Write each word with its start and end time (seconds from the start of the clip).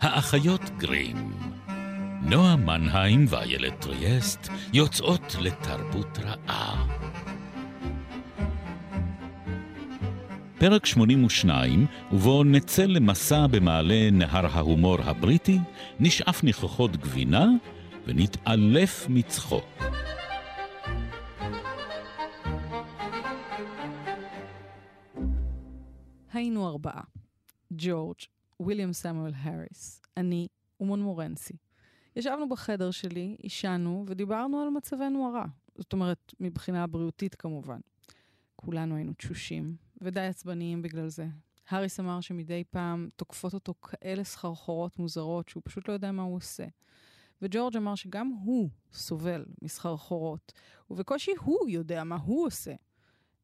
האחיות 0.00 0.70
גרים. 0.76 1.32
נועה 2.22 2.56
מנהיים 2.56 3.24
ואיילת 3.28 3.80
טריאסט 3.80 4.48
יוצאות 4.72 5.36
לתרבות 5.40 6.18
רעה. 6.18 6.86
פרק 10.58 10.86
82, 10.86 11.86
ובו 12.12 12.44
נצא 12.44 12.84
למסע 12.84 13.46
במעלה 13.46 14.10
נהר 14.12 14.46
ההומור 14.46 15.00
הבריטי, 15.02 15.58
נשאף 16.00 16.44
ניחוחות 16.44 16.96
גבינה 16.96 17.46
ונתעלף 18.06 19.06
מצחוק. 19.08 19.82
היינו 26.32 26.68
ארבעה. 26.68 27.02
ג'ורג', 27.72 28.37
ויליאם 28.62 28.92
סמואל 28.92 29.32
האריס, 29.36 30.02
אני 30.16 30.48
ומונמורנסי. 30.80 31.56
ישבנו 32.16 32.48
בחדר 32.48 32.90
שלי, 32.90 33.36
עישנו 33.38 34.04
ודיברנו 34.08 34.60
על 34.60 34.68
מצבנו 34.68 35.26
הרע. 35.26 35.44
זאת 35.76 35.92
אומרת, 35.92 36.34
מבחינה 36.40 36.86
בריאותית 36.86 37.34
כמובן. 37.34 37.80
כולנו 38.56 38.96
היינו 38.96 39.12
תשושים, 39.12 39.76
ודי 40.00 40.20
עצבניים 40.20 40.82
בגלל 40.82 41.08
זה. 41.08 41.26
האריס 41.68 42.00
אמר 42.00 42.20
שמדי 42.20 42.64
פעם 42.70 43.08
תוקפות 43.16 43.54
אותו 43.54 43.74
כאלה 43.74 44.24
סחרחורות 44.24 44.98
מוזרות 44.98 45.48
שהוא 45.48 45.62
פשוט 45.66 45.88
לא 45.88 45.92
יודע 45.92 46.12
מה 46.12 46.22
הוא 46.22 46.36
עושה. 46.36 46.66
וג'ורג' 47.42 47.76
אמר 47.76 47.94
שגם 47.94 48.28
הוא 48.44 48.68
סובל 48.92 49.44
מסחרחורות, 49.62 50.52
ובקושי 50.90 51.32
הוא 51.40 51.68
יודע 51.68 52.04
מה 52.04 52.16
הוא 52.16 52.46
עושה. 52.46 52.74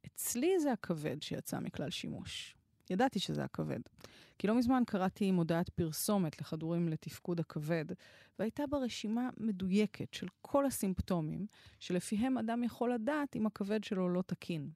אצלי 0.07 0.61
זה 0.61 0.73
הכבד 0.73 1.23
שיצא 1.23 1.61
מכלל 1.61 1.91
שימוש. 1.91 2.57
ידעתי 2.91 3.19
שזה 3.19 3.45
הכבד. 3.45 3.81
כי 4.39 4.47
לא 4.47 4.55
מזמן 4.55 4.83
קראתי 4.87 5.31
מודעת 5.31 5.69
פרסומת 5.69 6.41
לכדורים 6.41 6.89
לתפקוד 6.89 7.41
הכבד, 7.41 7.85
והייתה 8.39 8.67
בה 8.67 8.79
רשימה 8.79 9.29
מדויקת 9.37 10.15
של 10.15 10.27
כל 10.43 10.67
הסימפטומים, 10.67 11.47
שלפיהם 11.81 12.39
אדם 12.39 12.65
יכול 12.65 12.95
לדעת 12.95 13.37
אם 13.37 13.47
הכבד 13.47 13.85
שלו 13.85 14.09
לא 14.09 14.23
תקין. 14.23 14.71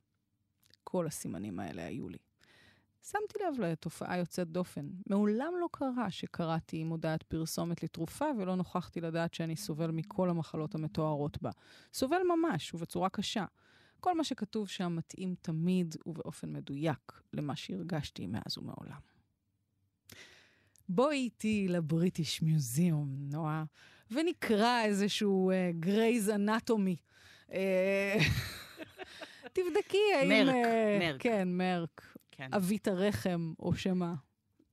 כל 0.85 1.07
הסימנים 1.07 1.61
האלה 1.61 1.87
היו 1.87 2.09
לי. 2.09 2.19
שמתי 3.03 3.39
לב 3.39 3.61
לתופעה 3.61 4.19
יוצאת 4.19 4.49
דופן. 4.49 4.89
מעולם 5.07 5.53
לא 5.61 5.69
קרה 5.73 6.11
שקראתי 6.11 6.85
מודעת 6.85 7.23
פרסומת 7.23 7.83
לתרופה 7.83 8.25
ולא 8.39 8.55
נוכחתי 8.55 9.01
לדעת 9.01 9.35
שאני 9.35 9.57
סובל 9.57 9.91
מכל 9.91 10.31
המחלות 10.31 10.75
המתוארות 10.75 11.43
בה. 11.43 11.51
סובל 11.93 12.21
ממש, 12.23 12.75
ובצורה 12.75 13.09
קשה. 13.09 13.45
כל 14.01 14.17
מה 14.17 14.25
שכתוב 14.25 14.69
שם 14.69 14.97
מתאים 14.97 15.35
תמיד 15.43 15.95
ובאופן 16.07 16.53
מדויק 16.53 17.13
למה 17.33 17.57
שהרגשתי 17.57 18.27
מאז 18.27 18.59
ומעולם. 18.59 19.01
בואי 20.89 21.17
איתי 21.17 21.67
לבריטיש 21.69 22.43
מיוזיאום, 22.43 23.17
נועה, 23.31 23.65
ונקרא 24.11 24.85
איזשהו 24.85 25.51
גרייז 25.81 26.29
uh, 26.29 26.35
אנטומי. 26.35 26.97
Uh, 27.47 27.53
תבדקי 29.53 29.99
האם... 30.21 30.29
מרק, 30.29 30.55
uh, 30.55 30.99
מרק. 31.01 31.23
כן, 31.23 31.49
מרק. 31.49 32.17
כן. 32.31 32.51
אבית 32.55 32.89
הרחם, 32.89 33.53
או 33.59 33.77
שמא 33.77 34.13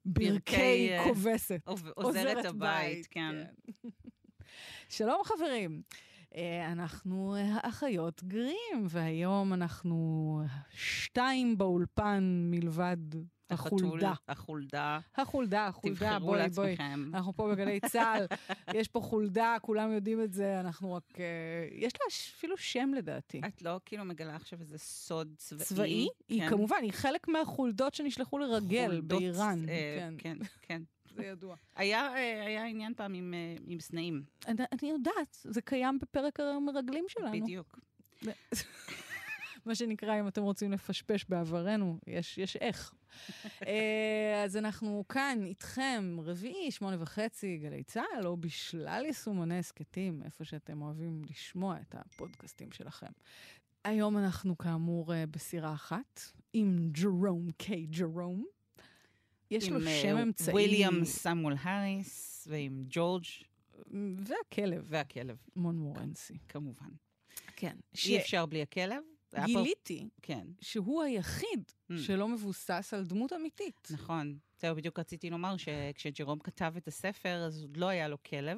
ברכי 0.05 0.89
אה, 0.91 1.03
כובסת. 1.03 1.61
עוז- 1.65 1.91
עוזרת 1.95 2.45
הבית, 2.45 3.07
כן. 3.11 3.35
שלום 4.89 5.21
חברים. 5.23 5.81
אה, 6.35 6.71
אנחנו 6.71 7.35
אה, 7.35 7.57
האחיות 7.63 8.23
גרים, 8.23 8.87
והיום 8.89 9.53
אנחנו 9.53 10.41
שתיים 10.69 11.57
באולפן 11.57 12.47
מלבד 12.51 12.97
החולדה. 13.49 14.13
החולדה. 14.27 14.99
החולדה, 15.15 15.67
החולדה, 15.67 16.19
בואי, 16.19 16.49
בואי. 16.49 16.67
לעצמכם. 16.69 17.11
אנחנו 17.13 17.33
פה 17.33 17.51
בגלי 17.51 17.79
צה"ל, 17.79 18.25
יש 18.79 18.87
פה 18.87 18.99
חולדה, 19.01 19.57
כולם 19.61 19.91
יודעים 19.91 20.21
את 20.21 20.33
זה, 20.33 20.59
אנחנו 20.59 20.93
רק... 20.93 21.03
אה, 21.19 21.25
יש 21.71 21.93
לה 21.93 22.05
אפילו 22.35 22.57
שם 22.57 22.91
לדעתי. 22.97 23.41
את 23.47 23.61
לא 23.61 23.79
כאילו 23.85 24.05
מגלה 24.05 24.35
עכשיו 24.35 24.59
איזה 24.61 24.77
סוד 24.77 25.33
צבאי? 25.37 25.65
צבאי? 25.65 26.07
היא 26.29 26.41
כן. 26.41 26.49
כמובן, 26.49 26.77
היא 26.81 26.91
חלק 26.91 27.27
מהחולדות 27.27 27.93
שנשלחו 27.93 28.37
לרגל 28.37 28.87
חולדות, 28.87 29.19
באיראן. 29.19 29.69
אה, 29.69 29.97
כן, 29.99 30.13
כן, 30.17 30.37
כן. 30.61 30.81
זה 31.15 31.25
ידוע. 31.25 31.55
היה 31.75 32.15
אה, 32.15 32.45
היה 32.45 32.65
עניין 32.65 32.93
פעם 32.93 33.13
עם, 33.13 33.33
אה, 33.33 33.55
עם 33.67 33.79
סנאים, 33.79 34.23
אני 34.47 34.63
אני 34.71 34.89
יודעת, 34.89 35.37
זה 35.43 35.61
קיים 35.61 35.99
בפרק 35.99 36.39
המרגלים 36.39 37.05
שלנו. 37.07 37.31
בדיוק. 37.31 37.79
מה 39.65 39.75
שנקרא, 39.75 40.19
אם 40.19 40.27
אתם 40.27 40.41
רוצים 40.41 40.71
לפשפש 40.71 41.25
בעברנו, 41.29 41.99
יש, 42.07 42.37
יש 42.37 42.55
איך. 42.55 42.93
אה, 43.67 44.41
אז 44.43 44.57
אנחנו 44.57 45.03
כאן 45.09 45.39
איתכם, 45.45 46.17
רביעי, 46.23 46.71
שמונה 46.71 47.01
וחצי, 47.01 47.57
גלי 47.57 47.83
צה"ל, 47.83 48.27
או 48.27 48.37
בשלל 48.37 49.03
יישומוני 49.05 49.59
הסכתים, 49.59 50.21
איפה 50.25 50.45
שאתם 50.45 50.81
אוהבים 50.81 51.21
לשמוע 51.29 51.77
את 51.81 51.95
הפודקאסטים 51.97 52.71
שלכם. 52.71 53.11
היום 53.83 54.17
אנחנו 54.17 54.57
כאמור 54.57 55.13
בסירה 55.31 55.73
אחת, 55.73 56.21
עם 56.53 56.89
ג'רום 56.91 57.51
קיי 57.57 57.85
ג'רום. 57.85 58.45
יש 59.51 59.69
לו 59.69 59.75
עם, 59.75 59.87
אה, 59.87 60.01
שם 60.01 60.17
אמצעי. 60.17 60.53
וויליאם 60.53 61.05
סמואל 61.05 61.55
האריס, 61.59 62.47
ועם 62.51 62.83
ג'ורג' 62.89 63.23
והכלב, 64.17 64.85
והכלב, 64.89 65.37
מון 65.55 65.75
מורנסי. 65.75 66.37
כמובן. 66.49 66.89
כן. 67.55 67.75
אי 68.05 68.17
אפשר 68.17 68.45
בלי 68.45 68.61
הכלב. 68.61 69.03
היה 69.35 69.45
פה- 69.45 69.51
גיליתי 69.63 70.09
כן, 70.21 70.47
שהוא 70.61 71.03
היחיד 71.03 71.63
Mm. 71.91 71.93
שלא 71.97 72.27
מבוסס 72.27 72.93
על 72.93 73.05
דמות 73.05 73.33
אמיתית. 73.33 73.87
נכון. 73.91 74.37
זהו, 74.61 74.75
בדיוק 74.75 74.99
רציתי 74.99 75.29
לומר 75.29 75.55
שכשג'רום 75.57 76.39
כתב 76.39 76.73
את 76.77 76.87
הספר, 76.87 77.43
אז 77.47 77.61
עוד 77.61 77.77
לא 77.77 77.87
היה 77.87 78.07
לו 78.07 78.23
כלב. 78.23 78.57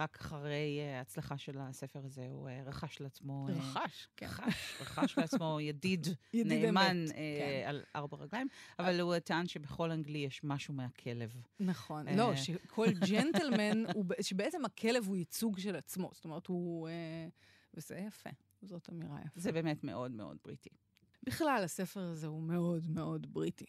רק 0.00 0.16
אחרי 0.20 0.78
אה, 0.80 0.98
ההצלחה 0.98 1.38
של 1.38 1.58
הספר 1.60 2.00
הזה, 2.04 2.26
הוא 2.30 2.48
אה, 2.48 2.62
רכש 2.66 3.00
לעצמו... 3.00 3.48
אה, 3.48 3.54
רכש, 3.54 4.08
כן. 4.16 4.26
רכש, 4.26 4.80
רכש 4.80 5.14
לעצמו 5.18 5.58
ידיד 5.60 6.06
ידיד 6.34 6.64
נאמן 6.64 6.96
אמת, 7.04 7.10
אה, 7.10 7.14
כן. 7.62 7.68
על 7.68 7.82
ארבע 7.96 8.16
רגליים, 8.16 8.46
אבל 8.78 9.00
הוא 9.00 9.18
טען 9.18 9.46
שבכל 9.48 9.90
אנגלי 9.90 10.18
יש 10.18 10.40
משהו 10.44 10.74
מהכלב. 10.74 11.32
נכון. 11.60 12.08
לא, 12.08 12.36
שכל 12.36 12.86
ג'נטלמן, 13.10 13.84
שבעצם 14.20 14.64
הכלב 14.64 15.06
הוא 15.06 15.16
ייצוג 15.16 15.58
של 15.58 15.76
עצמו. 15.76 16.10
זאת 16.12 16.24
אומרת, 16.24 16.46
הוא... 16.46 16.88
אה, 16.88 17.28
וזה 17.74 17.96
יפה. 18.06 18.30
זאת 18.62 18.90
אמירה 18.90 19.20
יפה. 19.26 19.40
זה 19.40 19.52
באמת 19.52 19.84
מאוד 19.84 20.10
מאוד 20.10 20.36
בריטי. 20.44 20.70
בכלל, 21.22 21.60
הספר 21.64 22.00
הזה 22.00 22.26
הוא 22.26 22.42
מאוד 22.42 22.90
מאוד 22.90 23.34
בריטי. 23.34 23.66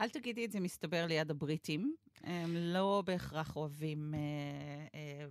אל 0.00 0.08
תגידי 0.08 0.44
את 0.44 0.52
זה, 0.52 0.60
מסתבר 0.60 1.06
ליד 1.06 1.30
הבריטים. 1.30 1.94
הם 2.20 2.56
לא 2.56 3.02
בהכרח 3.06 3.56
אוהבים 3.56 4.14
אה, 4.14 4.20
אה, 4.94 5.26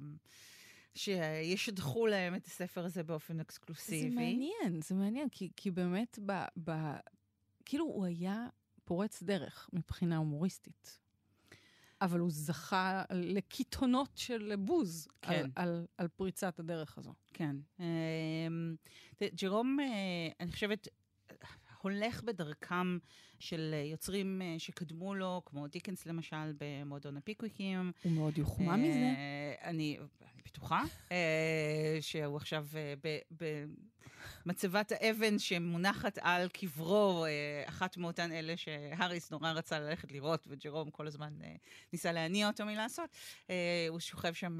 שישדחו 0.96 2.08
להם 2.08 2.36
את 2.36 2.46
הספר 2.46 2.86
הזה 2.86 3.04
באופן 3.04 3.40
אקסקלוסיבי. 3.40 4.10
זה 4.10 4.16
מעניין, 4.16 4.82
זה 4.82 4.96
מעניין, 4.96 5.30
כי, 5.30 5.52
כי 5.56 5.72
באמת, 5.72 6.20
ב, 6.26 6.32
ב, 6.64 6.72
כאילו 7.66 7.86
הוא 7.86 8.06
היה 8.06 8.48
פורץ 8.84 9.24
דרך 9.24 9.70
מבחינה 9.74 10.18
הומוריסטית. 10.18 11.01
אבל 12.02 12.20
הוא 12.20 12.30
זכה 12.32 13.04
לקיתונות 13.12 14.10
של 14.16 14.54
בוז 14.60 15.08
כן. 15.22 15.32
על, 15.32 15.46
על, 15.56 15.86
על 15.98 16.08
פריצת 16.08 16.60
הדרך 16.60 16.98
הזו. 16.98 17.14
כן. 17.34 17.56
אמ, 17.80 18.76
ג'רום, 19.36 19.80
אה, 19.80 19.86
אני 20.40 20.52
חושבת, 20.52 20.88
הולך 21.82 22.24
בדרכם 22.24 22.98
של 23.40 23.70
אה, 23.74 23.80
יוצרים 23.80 24.42
אה, 24.42 24.56
שקדמו 24.58 25.16
לו, 25.16 25.42
כמו 25.46 25.68
דיקנס 25.68 26.06
למשל, 26.06 26.54
במועדון 26.58 27.18
הפיקוויקים. 27.18 27.92
הוא 28.04 28.12
מאוד 28.12 28.38
יוחמא 28.38 28.72
אה, 28.72 28.78
מזה. 28.78 29.14
אני, 29.64 29.98
אני 30.00 30.42
בטוחה 30.46 30.84
אה, 31.12 31.98
שהוא 32.02 32.38
עכשיו 32.38 32.68
אה, 32.76 32.94
ב- 33.04 33.66
במצבת 34.46 34.92
האבן 34.92 35.40
שמונחת 35.40 36.18
על 36.22 36.48
קברו, 36.50 37.26
אה, 37.26 37.64
אחת 37.66 37.98
מאותן 37.98 38.32
אלה 38.32 38.58
שהאריס 38.58 39.32
נורא 39.32 39.52
רצה 39.52 39.80
ללכת 39.80 40.12
לראות, 40.12 40.48
וג'רום 40.50 40.90
כל 40.90 41.08
הזמן 41.08 41.34
אה, 41.44 41.56
ניסה 41.94 42.12
להניע 42.12 42.48
אותו 42.48 42.66
מלעשות. 42.66 43.10
אה, 43.50 43.86
הוא 43.90 44.00
שוכב 44.00 44.34
שם 44.34 44.60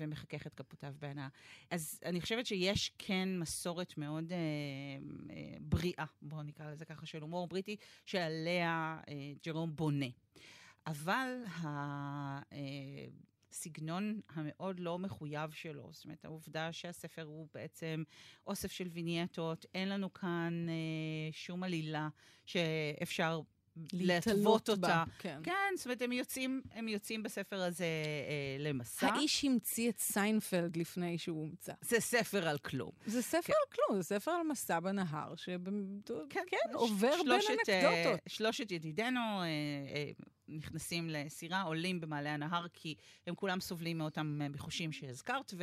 ומחכך 0.00 0.46
את 0.46 0.54
כפותיו 0.54 0.94
בהנאה. 0.98 1.28
אז 1.70 2.00
אני 2.04 2.20
חושבת 2.20 2.46
שיש 2.46 2.92
כן 2.98 3.28
מסורת 3.38 3.98
מאוד 3.98 4.32
אה, 4.32 4.38
אה, 5.30 5.56
בריאה, 5.60 6.04
בואו 6.22 6.42
נקרא 6.42 6.70
לזה 6.70 6.84
ככה, 6.84 7.06
של 7.06 7.22
הומור 7.22 7.48
בריטי, 7.48 7.76
שעליה 8.06 8.98
ג'רום 9.46 9.76
בונה. 9.76 10.06
אבל 10.86 11.28
הסגנון 13.50 14.20
המאוד 14.28 14.80
לא 14.80 14.98
מחויב 14.98 15.50
שלו, 15.50 15.88
זאת 15.92 16.04
אומרת, 16.04 16.24
העובדה 16.24 16.72
שהספר 16.72 17.22
הוא 17.22 17.48
בעצם 17.54 18.02
אוסף 18.46 18.72
של 18.72 18.88
וינייטות, 18.88 19.66
אין 19.74 19.88
לנו 19.88 20.12
כאן 20.12 20.66
אה, 20.68 21.32
שום 21.32 21.62
עלילה 21.62 22.08
שאפשר 22.46 23.40
להתוות 23.92 24.70
אותה. 24.70 24.80
בה, 24.80 25.04
כן. 25.18 25.40
כן, 25.42 25.72
זאת 25.76 25.86
אומרת, 25.86 26.02
הם 26.02 26.12
יוצאים, 26.12 26.62
הם 26.72 26.88
יוצאים 26.88 27.22
בספר 27.22 27.60
הזה 27.62 27.84
אה, 27.84 28.56
למסע. 28.58 29.06
האיש 29.06 29.44
המציא 29.44 29.90
את 29.90 29.98
סיינפלד 29.98 30.76
לפני 30.76 31.18
שהוא 31.18 31.40
הומצא. 31.40 31.72
זה 31.80 32.00
ספר 32.00 32.48
על 32.48 32.58
כלום. 32.58 32.90
זה 33.06 33.22
ספר 33.22 33.40
כן. 33.42 33.52
על 33.52 33.74
כלום, 33.74 34.00
זה 34.00 34.08
ספר 34.08 34.30
על 34.30 34.46
מסע 34.46 34.80
בנהר, 34.80 35.36
שכן 35.36 35.60
כן, 36.30 36.44
כן, 36.46 36.74
עובר 36.74 37.16
בין 37.22 37.32
אה, 37.32 37.36
אנקדוטות. 37.36 38.20
שלושת 38.28 38.72
ידידינו, 38.72 39.20
אה, 39.20 39.44
אה, 39.94 40.10
נכנסים 40.48 41.10
לסירה, 41.10 41.62
עולים 41.62 42.00
במעלה 42.00 42.34
הנהר, 42.34 42.66
כי 42.72 42.94
הם 43.26 43.34
כולם 43.34 43.60
סובלים 43.60 43.98
מאותם 43.98 44.40
ביקושים 44.52 44.92
שהזכרת, 44.92 45.54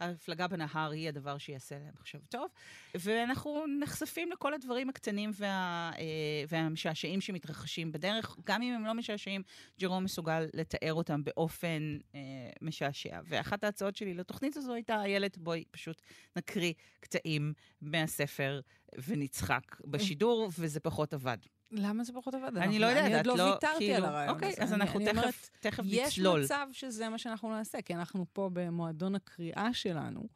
וההפלגה 0.00 0.48
בנהר 0.48 0.90
היא 0.90 1.08
הדבר 1.08 1.38
שיעשה 1.38 1.78
להם 1.78 1.94
עכשיו 2.00 2.20
טוב. 2.28 2.48
ואנחנו 2.94 3.64
נחשפים 3.80 4.32
לכל 4.32 4.54
הדברים 4.54 4.88
הקטנים 4.88 5.30
וה, 5.34 5.90
אה, 5.98 6.44
והמשעשעים 6.48 7.20
שמתרחשים 7.20 7.92
בדרך, 7.92 8.36
גם 8.44 8.62
אם 8.62 8.74
הם 8.74 8.84
לא 8.84 8.94
משעשעים, 8.94 9.42
ג'רום 9.80 10.04
מסוגל 10.04 10.46
לתאר 10.54 10.94
אותם 10.94 11.24
באופן 11.24 11.98
אה, 12.14 12.20
משעשע. 12.62 13.20
ואחת 13.24 13.64
ההצעות 13.64 13.96
שלי 13.96 14.14
לתוכנית 14.14 14.56
הזו 14.56 14.74
הייתה, 14.74 15.02
איילת, 15.02 15.38
בואי 15.38 15.64
פשוט 15.70 16.02
נקריא 16.36 16.72
קטעים 17.00 17.52
מהספר 17.82 18.60
ונצחק 19.08 19.76
בשידור, 19.84 20.50
וזה 20.58 20.80
פחות 20.80 21.14
עבד. 21.14 21.38
למה 21.76 22.04
זה 22.04 22.12
פחות 22.12 22.34
עבד? 22.34 22.56
אני 22.56 22.78
לא 22.78 22.86
יודעת, 22.86 23.04
אני 23.04 23.16
עוד 23.16 23.26
לא 23.26 23.36
לא- 23.36 23.42
ויתרתי 23.42 23.78
כאילו- 23.78 23.94
על 23.96 24.04
הרעיון 24.04 24.34
אוקיי, 24.34 24.48
הזה. 24.48 24.62
אז 24.62 24.72
אני- 24.72 24.80
אנחנו 24.82 25.00
תכף- 25.04 25.50
תכף 25.60 25.82
יש 25.86 26.18
נצלול. 26.18 26.42
מצב 26.44 26.66
שזה 26.72 27.08
מה 27.08 27.18
שאנחנו 27.18 27.50
נעשה, 27.50 27.82
כי 27.82 27.94
אנחנו 27.94 28.26
פה 28.32 28.50
במועדון 28.52 29.14
הקריאה 29.14 29.68
שלנו, 29.72 30.28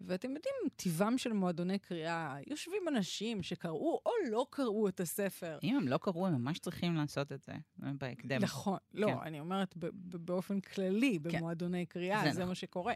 ואתם 0.00 0.28
יודעים, 0.28 0.54
טיבם 0.76 1.18
של 1.18 1.32
מועדוני 1.32 1.78
קריאה, 1.78 2.36
יושבים 2.46 2.82
אנשים 2.88 3.42
שקראו 3.42 4.00
או 4.06 4.10
לא 4.30 4.46
קראו 4.50 4.88
את 4.88 5.00
הספר. 5.00 5.58
אם 5.62 5.76
הם 5.76 5.88
לא 5.88 5.98
קראו, 5.98 6.26
הם 6.26 6.34
ממש 6.34 6.58
צריכים 6.58 6.94
לעשות 6.96 7.32
את 7.32 7.42
זה 7.42 7.52
בהקדם. 7.78 8.40
נכון, 8.42 8.78
לא, 8.94 9.06
כן. 9.06 9.14
אני 9.22 9.40
אומרת 9.40 9.74
באופן 10.14 10.60
כללי, 10.60 11.18
במועדוני 11.18 11.86
קריאה, 11.86 12.22
זה 12.24 12.30
זה 12.32 12.38
נכון. 12.38 12.48
מה 12.48 12.54
שקורה. 12.54 12.94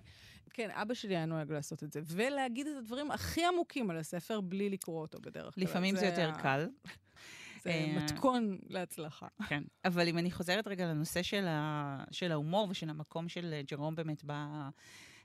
כן, 0.51 0.69
אבא 0.73 0.95
שלי 0.95 1.17
היה 1.17 1.27
נוהג 1.27 1.53
לעשות 1.53 1.85
את 1.85 1.93
זה, 1.93 2.01
ולהגיד 2.07 2.67
את 2.67 2.77
הדברים 2.79 3.11
הכי 3.11 3.45
עמוקים 3.45 3.91
על 3.91 3.97
הספר 3.99 4.41
בלי 4.41 4.71
לקרוא 4.71 5.01
אותו 5.01 5.19
בדרך 5.21 5.55
כלל. 5.55 5.65
לפעמים 5.65 5.97
זה 5.97 6.07
יותר 6.07 6.31
ה- 6.31 6.43
קל, 6.43 6.69
זה 7.69 7.75
אה, 7.75 8.05
מתכון 8.05 8.59
להצלחה. 8.69 9.27
כן. 9.49 9.63
אבל 9.85 10.09
אם 10.09 10.19
אני 10.19 10.31
חוזרת 10.31 10.67
רגע 10.67 10.87
לנושא 10.87 11.23
של, 11.23 11.47
ה... 11.49 12.05
של 12.11 12.33
ההומור 12.33 12.67
ושל 12.71 12.91
המקום 12.91 13.29
של 13.29 13.53
אה, 13.53 13.63
ג'רום 13.63 13.95
באמת 13.95 14.23
ב... 14.27 14.33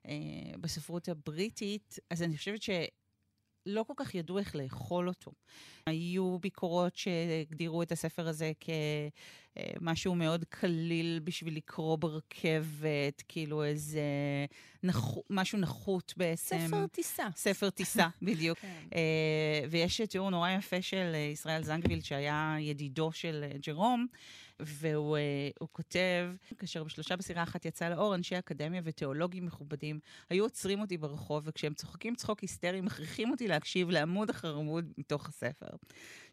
אה, 0.08 0.14
בספרות 0.62 1.10
הבריטית, 1.10 2.00
אז 2.10 2.24
אני 2.24 2.38
חושבת 2.38 2.62
שלא 3.66 3.84
כל 3.88 3.94
כך 3.98 4.16
ידעו 4.16 4.38
איך 4.38 4.56
לאכול 4.56 5.08
אותו. 5.08 5.32
היו 5.86 6.38
ביקורות 6.40 6.96
שהגדירו 6.96 7.84
את 7.84 7.92
הספר 7.92 8.28
הזה 8.28 8.52
כמשהו 9.80 10.16
מאוד 10.16 10.46
קליל 10.50 11.20
בשביל 11.24 11.56
לקרוא 11.56 11.98
ברכבת, 11.98 13.24
כאילו 13.28 13.64
איזה 13.64 14.02
נח... 14.84 15.06
משהו 15.30 15.60
נחות 15.60 16.14
בעצם. 16.18 16.68
ספר 16.68 16.88
טיסה. 16.88 17.28
ספר 17.36 17.70
טיסה, 17.70 18.08
בדיוק. 18.22 18.58
כן. 18.58 18.84
אה, 18.96 19.68
ויש 19.70 20.02
תיאור 20.02 20.30
נורא 20.30 20.50
יפה 20.50 20.82
של 20.82 21.12
אה, 21.14 21.20
ישראל 21.20 21.64
זנגווילד, 21.64 22.04
שהיה 22.04 22.56
ידידו 22.60 23.12
של 23.12 23.46
אה, 23.52 23.58
ג'רום, 23.58 24.08
והוא 24.60 25.18
אה, 25.18 25.68
כותב, 25.72 26.30
כאשר 26.58 26.84
בשלושה 26.84 27.16
בסירה 27.16 27.44
אחת 27.44 27.66
יצא 27.66 27.90
לאור, 27.90 28.16
אנשי 28.16 28.40
אקדמיה 28.40 28.82
ותיאולוגים 28.84 29.46
מכובדים 29.46 30.00
היו 30.30 30.44
עוצרים 30.44 30.82
אותי 30.82 30.98
ברחוב, 30.98 31.44
וכשהם 31.46 31.74
צוחקים 31.74 32.16
צחוק 32.16 32.40
היסטרי, 32.40 32.82
מכריחים 32.82 33.32
אותי 33.32 33.48
להקשיב 33.48 33.90
לעמוד 33.90 34.30
אחר 34.30 34.56
עמוד 34.56 34.92
מתוך 34.98 35.28
הספר. 35.28 35.68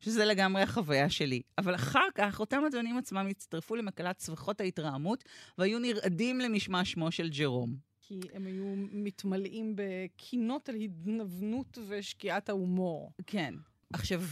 שזה 0.01 0.25
לגמרי 0.25 0.63
החוויה 0.63 1.11
שלי. 1.11 1.43
אבל 1.59 1.75
אחר 1.75 2.09
כך, 2.15 2.41
אותם 2.41 2.63
אדונים 2.69 2.99
עצמם 2.99 3.27
הצטרפו 3.31 3.77
למקהלת 3.77 4.17
צווחות 4.17 4.61
ההתרעמות, 4.61 5.25
והיו 5.59 5.79
נרעדים 5.79 6.41
למשמע 6.41 6.85
שמו 6.85 7.13
של 7.13 7.29
ג'רום. 7.29 7.91
כי 8.01 8.21
הם 8.33 8.47
היו 8.47 8.65
מתמלאים 8.77 9.77
בקינות 9.77 10.69
על 10.69 10.75
התנוונות 10.75 11.79
ושקיעת 11.89 12.49
ההומור. 12.49 13.13
כן. 13.27 13.55
עכשיו, 13.93 14.23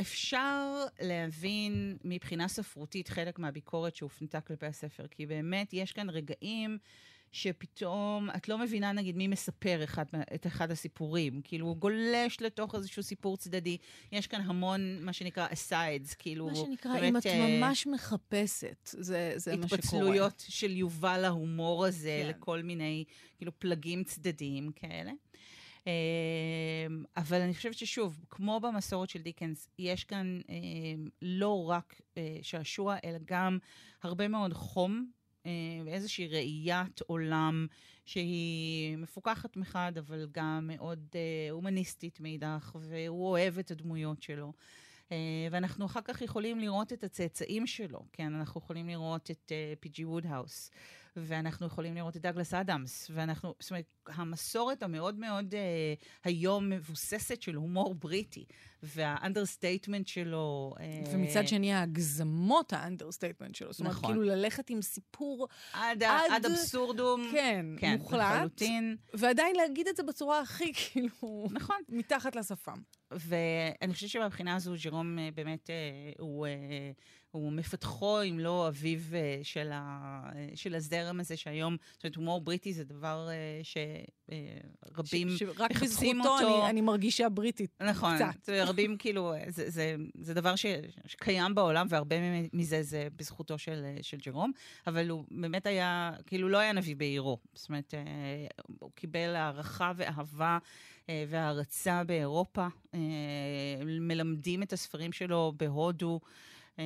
אפשר 0.00 0.84
להבין 1.00 1.96
מבחינה 2.04 2.48
ספרותית 2.48 3.08
חלק 3.08 3.38
מהביקורת 3.38 3.96
שהופנתה 3.96 4.40
כלפי 4.40 4.66
הספר, 4.66 5.06
כי 5.10 5.26
באמת 5.26 5.72
יש 5.72 5.92
כאן 5.92 6.10
רגעים 6.10 6.78
שפתאום 7.32 8.28
את 8.36 8.48
לא 8.48 8.58
מבינה, 8.58 8.92
נגיד, 8.92 9.16
מי 9.16 9.28
מספר 9.28 9.84
אחד, 9.84 10.04
את 10.34 10.46
אחד 10.46 10.70
הסיפורים. 10.70 11.40
כאילו, 11.44 11.66
הוא 11.66 11.76
גולש 11.76 12.40
לתוך 12.40 12.74
איזשהו 12.74 13.02
סיפור 13.02 13.36
צדדי. 13.36 13.76
יש 14.12 14.26
כאן 14.26 14.40
המון, 14.40 14.98
מה 15.04 15.12
שנקרא, 15.12 15.48
asides, 15.48 16.14
כאילו, 16.18 16.46
מה 16.46 16.54
שנקרא, 16.54 16.92
באמת, 16.92 17.10
אם 17.10 17.16
את 17.16 17.26
אה, 17.26 17.58
ממש 17.60 17.86
מחפשת, 17.86 18.76
זה, 18.84 19.32
זה 19.36 19.56
מה 19.56 19.68
שקורה. 19.68 19.78
התפצלויות 19.78 20.44
של 20.48 20.76
יובל 20.76 21.24
ההומור 21.24 21.84
הזה 21.86 22.20
כן. 22.22 22.28
לכל 22.28 22.62
מיני, 22.62 23.04
כאילו, 23.36 23.52
פלגים 23.58 24.04
צדדיים 24.04 24.72
כאלה. 24.72 25.12
אמ, 25.88 27.04
אבל 27.16 27.40
אני 27.40 27.54
חושבת 27.54 27.74
ששוב, 27.74 28.24
כמו 28.30 28.60
במסורת 28.60 29.10
של 29.10 29.22
דיקנס, 29.22 29.68
יש 29.78 30.04
כאן 30.04 30.40
אמ, 30.48 31.08
לא 31.22 31.70
רק 31.70 32.00
אה, 32.16 32.38
שעשוע, 32.42 32.96
אלא 33.04 33.18
גם 33.24 33.58
הרבה 34.02 34.28
מאוד 34.28 34.52
חום 34.52 35.10
אה, 35.46 35.50
ואיזושהי 35.84 36.28
ראיית 36.28 37.00
עולם 37.00 37.66
שהיא 38.04 38.96
מפוקחת 38.96 39.56
מחד, 39.56 39.92
אבל 39.98 40.26
גם 40.32 40.70
מאוד 40.72 41.06
אה, 41.14 41.50
הומניסטית 41.50 42.20
מאידך, 42.20 42.76
והוא 42.80 43.28
אוהב 43.28 43.58
את 43.58 43.70
הדמויות 43.70 44.22
שלו. 44.22 44.52
אה, 45.12 45.16
ואנחנו 45.50 45.86
אחר 45.86 46.00
כך 46.04 46.22
יכולים 46.22 46.58
לראות 46.58 46.92
את 46.92 47.04
הצאצאים 47.04 47.66
שלו, 47.66 48.04
כן? 48.12 48.34
אנחנו 48.34 48.60
יכולים 48.60 48.88
לראות 48.88 49.30
את 49.30 49.52
פי.ג'י 49.80 50.04
וודהאוס, 50.04 50.70
ואנחנו 51.16 51.66
יכולים 51.66 51.94
לראות 51.94 52.16
את 52.16 52.22
דאגלס 52.22 52.54
אדמס, 52.54 53.10
ואנחנו, 53.14 53.54
זאת 53.60 53.70
אומרת, 53.70 53.84
המסורת 54.06 54.82
המאוד 54.82 55.18
מאוד 55.18 55.54
אה, 55.54 55.60
היום 56.24 56.70
מבוססת 56.70 57.42
של 57.42 57.54
הומור 57.54 57.94
בריטי, 57.94 58.44
וה 58.82 58.98
understatement 58.98 60.06
שלו... 60.06 60.74
אה, 60.80 61.02
ומצד 61.12 61.48
שני, 61.48 61.72
ההגזמות 61.72 62.72
ה 62.72 62.78
understatement 62.78 63.54
שלו. 63.54 63.72
זאת 63.72 63.80
אומרת, 63.80 63.92
נכון. 63.92 64.10
כאילו 64.10 64.22
ללכת 64.22 64.70
עם 64.70 64.82
סיפור, 64.82 65.48
עד, 65.72 66.02
עד- 66.02 66.30
ad 66.30 66.46
absurdum. 66.46 67.28
כן, 67.32 67.66
כן, 67.78 67.96
מוחלט, 67.98 68.20
לחלוטין. 68.20 68.96
ועדיין 69.14 69.56
להגיד 69.56 69.88
את 69.88 69.96
זה 69.96 70.02
בצורה 70.02 70.40
הכי, 70.40 70.72
כאילו, 70.74 71.48
נכון. 71.50 71.76
מתחת 71.88 72.36
לשפם. 72.36 72.78
ואני 73.10 73.94
חושבת 73.94 74.10
שמבחינה 74.10 74.56
הזו, 74.56 74.74
ג'רום 74.84 75.18
אה, 75.18 75.28
באמת, 75.34 75.70
אה, 75.70 75.74
הוא, 76.18 76.46
אה, 76.46 76.52
הוא 77.30 77.52
מפתחו, 77.52 78.22
אם 78.22 78.38
לא 78.38 78.68
אביו 78.68 78.98
אה, 79.14 79.40
של, 79.42 79.70
ה, 79.72 80.20
אה, 80.34 80.48
של 80.54 80.74
הזרם 80.74 81.20
הזה, 81.20 81.36
שהיום, 81.36 81.76
זאת 81.92 82.04
אומרת, 82.04 82.16
הומור 82.16 82.40
בריטי 82.40 82.72
זה 82.72 82.84
דבר 82.84 83.28
אה, 83.30 83.60
שרבים 83.62 85.30
ש- 85.30 85.38
שרק 85.38 85.70
מחפשים 85.70 86.18
בזכותו 86.18 86.34
אותו. 86.34 86.62
אני, 86.62 86.70
אני 86.70 86.80
מרגישה 86.80 87.28
בריטית. 87.28 87.70
נכון, 87.82 88.14
קצת. 88.16 88.48
רבים 88.48 88.96
כאילו, 88.96 89.34
זה, 89.48 89.70
זה, 89.70 89.96
זה 90.20 90.34
דבר 90.34 90.56
ש, 90.56 90.66
שקיים 91.06 91.54
בעולם, 91.54 91.86
והרבה 91.90 92.16
מזה 92.52 92.82
זה 92.82 93.08
בזכותו 93.16 93.58
של, 93.58 93.84
של 94.02 94.16
ג'רום, 94.16 94.52
אבל 94.86 95.08
הוא 95.08 95.24
באמת 95.30 95.66
היה, 95.66 96.10
כאילו 96.26 96.48
לא 96.48 96.58
היה 96.58 96.72
נביא 96.72 96.96
בעירו. 96.96 97.38
זאת 97.54 97.68
אומרת, 97.68 97.94
הוא 98.80 98.90
קיבל 98.94 99.36
הערכה 99.36 99.92
ואהבה 99.96 100.58
אה, 101.08 101.24
והערצה 101.28 102.04
באירופה. 102.04 102.66
מלמדים 103.84 104.62
את 104.62 104.72
הספרים 104.72 105.12
שלו 105.12 105.52
בהודו. 105.56 106.20
אה, 106.78 106.84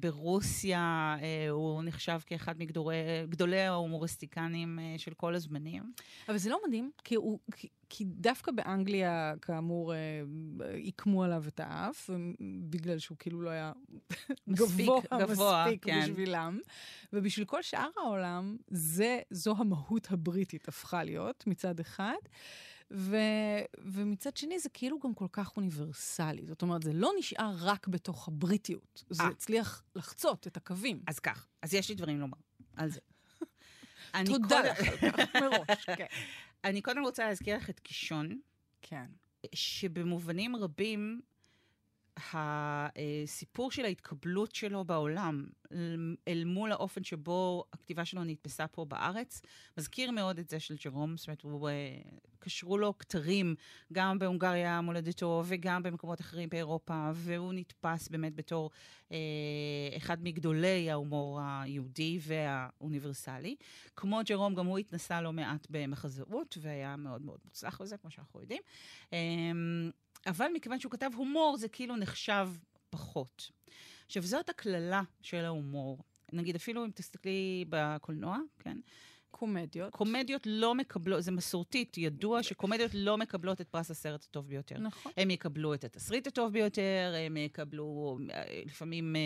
ברוסיה 0.00 1.16
אה, 1.22 1.50
הוא 1.50 1.82
נחשב 1.82 2.18
כאחד 2.26 2.54
מגדולי 2.58 3.60
ההומוריסטיקנים 3.60 4.78
אה, 4.78 4.94
של 4.98 5.14
כל 5.14 5.34
הזמנים. 5.34 5.92
אבל 6.28 6.38
זה 6.38 6.50
לא 6.50 6.60
מדהים, 6.66 6.90
כי, 7.04 7.14
הוא, 7.14 7.38
כי, 7.56 7.68
כי 7.88 8.04
דווקא 8.04 8.52
באנגליה, 8.52 9.34
כאמור, 9.42 9.92
עיקמו 10.74 11.24
עליו 11.24 11.44
את 11.48 11.60
האף, 11.64 12.10
בגלל 12.70 12.98
שהוא 12.98 13.18
כאילו 13.18 13.42
לא 13.42 13.50
היה 13.50 13.72
מספיק 14.46 14.86
גבוה, 14.86 15.00
גבוה, 15.20 15.64
מספיק 15.64 15.84
כן. 15.84 16.00
בשבילם. 16.02 16.58
ובשביל 17.12 17.46
כל 17.46 17.62
שאר 17.62 17.88
העולם, 17.96 18.56
זה, 18.68 19.20
זו 19.30 19.54
המהות 19.58 20.08
הבריטית 20.10 20.68
הפכה 20.68 21.04
להיות, 21.04 21.44
מצד 21.46 21.80
אחד. 21.80 22.14
ו, 22.90 23.16
ומצד 23.78 24.36
שני, 24.36 24.58
זה 24.58 24.68
כאילו 24.68 24.98
גם 24.98 25.14
כל 25.14 25.26
כך 25.32 25.56
אוניברסלי. 25.56 26.46
זאת 26.46 26.62
אומרת, 26.62 26.82
זה 26.82 26.92
לא 26.92 27.10
נשאר 27.18 27.54
רק 27.60 27.88
בתוך 27.88 28.28
הבריטיות. 28.28 29.04
זה 29.10 29.22
אה. 29.22 29.28
הצליח 29.28 29.84
לחצות 29.96 30.46
את 30.46 30.56
הקווים. 30.56 31.02
אז 31.06 31.18
כך, 31.18 31.46
אז 31.62 31.74
יש 31.74 31.88
לי 31.88 31.94
דברים 31.94 32.20
לומר 32.20 32.38
על 32.76 32.90
זה. 32.90 33.00
תודה 34.26 34.60
לך 34.60 35.04
מראש. 35.34 35.84
כן. 35.98 36.06
אני 36.64 36.82
קודם 36.82 37.02
רוצה 37.02 37.28
להזכיר 37.28 37.56
לך 37.56 37.70
את 37.70 37.80
קישון, 37.80 38.40
כן. 38.82 39.06
שבמובנים 39.54 40.56
רבים, 40.56 41.20
הסיפור 42.32 43.70
של 43.70 43.84
ההתקבלות 43.84 44.54
שלו 44.54 44.84
בעולם, 44.84 45.46
אל- 45.72 46.16
אל 46.28 46.44
מול 46.44 46.72
האופן 46.72 47.04
שבו 47.04 47.64
הכתיבה 47.72 48.04
שלו 48.04 48.24
נתפסה 48.24 48.66
פה 48.66 48.84
בארץ, 48.84 49.42
מזכיר 49.78 50.10
מאוד 50.10 50.38
את 50.38 50.48
זה 50.48 50.60
של 50.60 50.76
ג'רום, 50.84 51.16
זאת 51.16 51.26
אומרת, 51.26 51.42
הוא, 51.42 51.68
אה, 51.68 51.74
קשרו 52.38 52.78
לו 52.78 52.98
כתרים 52.98 53.54
גם 53.92 54.18
בהונגריה, 54.18 54.80
מולדתו, 54.80 55.42
וגם 55.46 55.82
במקומות 55.82 56.20
אחרים 56.20 56.48
באירופה, 56.48 57.10
והוא 57.14 57.52
נתפס 57.52 58.08
באמת 58.08 58.34
בתור 58.34 58.70
אה, 59.12 59.16
אחד 59.96 60.24
מגדולי 60.24 60.90
ההומור 60.90 61.40
היהודי 61.42 62.18
והאוניברסלי. 62.22 63.56
כמו 63.96 64.20
ג'רום, 64.26 64.54
גם 64.54 64.66
הוא 64.66 64.78
התנסה 64.78 65.20
לא 65.20 65.32
מעט 65.32 65.66
במחזאות, 65.70 66.58
והיה 66.60 66.96
מאוד 66.96 67.22
מאוד 67.22 67.38
מוצלח 67.44 67.82
בזה, 67.82 67.96
כמו 67.96 68.10
שאנחנו 68.10 68.40
יודעים. 68.40 68.62
אה, 69.12 69.18
אבל 70.26 70.46
מכיוון 70.54 70.80
שהוא 70.80 70.92
כתב 70.92 71.10
הומור, 71.16 71.56
זה 71.56 71.68
כאילו 71.68 71.96
נחשב 71.96 72.48
פחות. 72.90 73.50
עכשיו, 74.06 74.22
זאת 74.22 74.48
הקללה 74.48 75.02
של 75.22 75.44
ההומור. 75.44 75.98
נגיד 76.32 76.56
אפילו 76.56 76.84
אם 76.84 76.90
תסתכלי 76.94 77.64
בקולנוע, 77.68 78.38
כן? 78.58 78.78
קומדיות. 79.36 79.92
קומדיות 79.92 80.42
לא 80.46 80.74
מקבלות, 80.74 81.22
זה 81.22 81.32
מסורתית, 81.32 81.98
ידוע 81.98 82.42
שקומדיות 82.42 82.90
לא 82.94 83.18
מקבלות 83.18 83.60
את 83.60 83.68
פרס 83.68 83.90
הסרט 83.90 84.24
הטוב 84.24 84.48
ביותר. 84.48 84.78
נכון. 84.78 85.12
הם 85.16 85.30
יקבלו 85.30 85.74
את 85.74 85.84
התסריט 85.84 86.26
הטוב 86.26 86.52
ביותר, 86.52 87.14
הם 87.26 87.36
יקבלו 87.36 88.18
אה, 88.30 88.44
לפעמים 88.64 89.16
אה, 89.16 89.20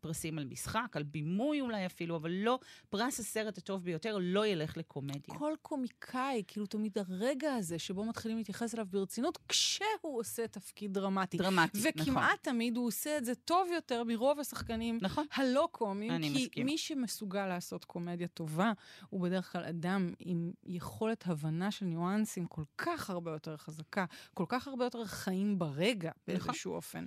פרסים 0.00 0.38
על 0.38 0.44
משחק, 0.44 0.96
על 0.96 1.02
בימוי 1.02 1.60
אולי 1.60 1.86
אפילו, 1.86 2.16
אבל 2.16 2.30
לא, 2.30 2.58
פרס 2.90 3.20
הסרט 3.20 3.58
הטוב 3.58 3.84
ביותר 3.84 4.18
לא 4.20 4.46
ילך 4.46 4.76
לקומדיה. 4.76 5.34
כל 5.38 5.54
קומיקאי, 5.62 6.42
כאילו 6.46 6.66
תמיד 6.66 6.98
הרגע 6.98 7.54
הזה 7.54 7.78
שבו 7.78 8.04
מתחילים 8.04 8.36
להתייחס 8.36 8.74
אליו 8.74 8.86
ברצינות, 8.90 9.38
כשהוא 9.48 10.20
עושה 10.20 10.48
תפקיד 10.48 10.94
דרמטי. 10.94 11.36
דרמטי, 11.36 11.78
נכון. 11.78 12.02
וכמעט 12.02 12.42
תמיד 12.42 12.76
הוא 12.76 12.86
עושה 12.86 13.18
את 13.18 13.24
זה 13.24 13.34
טוב 13.34 13.68
יותר 13.74 14.04
מרוב 14.04 14.40
השחקנים 14.40 14.98
נכון. 15.02 15.26
הלא 15.32 15.68
קומיים, 15.72 16.10
אני 16.10 16.32
כי 16.34 16.44
מסכים. 16.44 16.66
מי 16.66 16.78
שמסוגל 16.78 17.46
לעשות 17.46 17.84
קומדיה 17.84 18.28
טובה, 18.28 18.72
הוא 19.10 19.20
בדרך 19.20 19.51
כלל 19.52 19.64
אדם 19.64 20.14
עם 20.18 20.52
יכולת 20.64 21.26
הבנה 21.26 21.70
של 21.70 21.86
ניואנסים 21.86 22.46
כל 22.46 22.64
כך 22.78 23.10
הרבה 23.10 23.30
יותר 23.30 23.56
חזקה, 23.56 24.04
כל 24.34 24.44
כך 24.48 24.68
הרבה 24.68 24.84
יותר 24.84 25.04
חיים 25.04 25.58
ברגע 25.58 26.10
באיזשהו 26.26 26.74
אופן. 26.74 27.04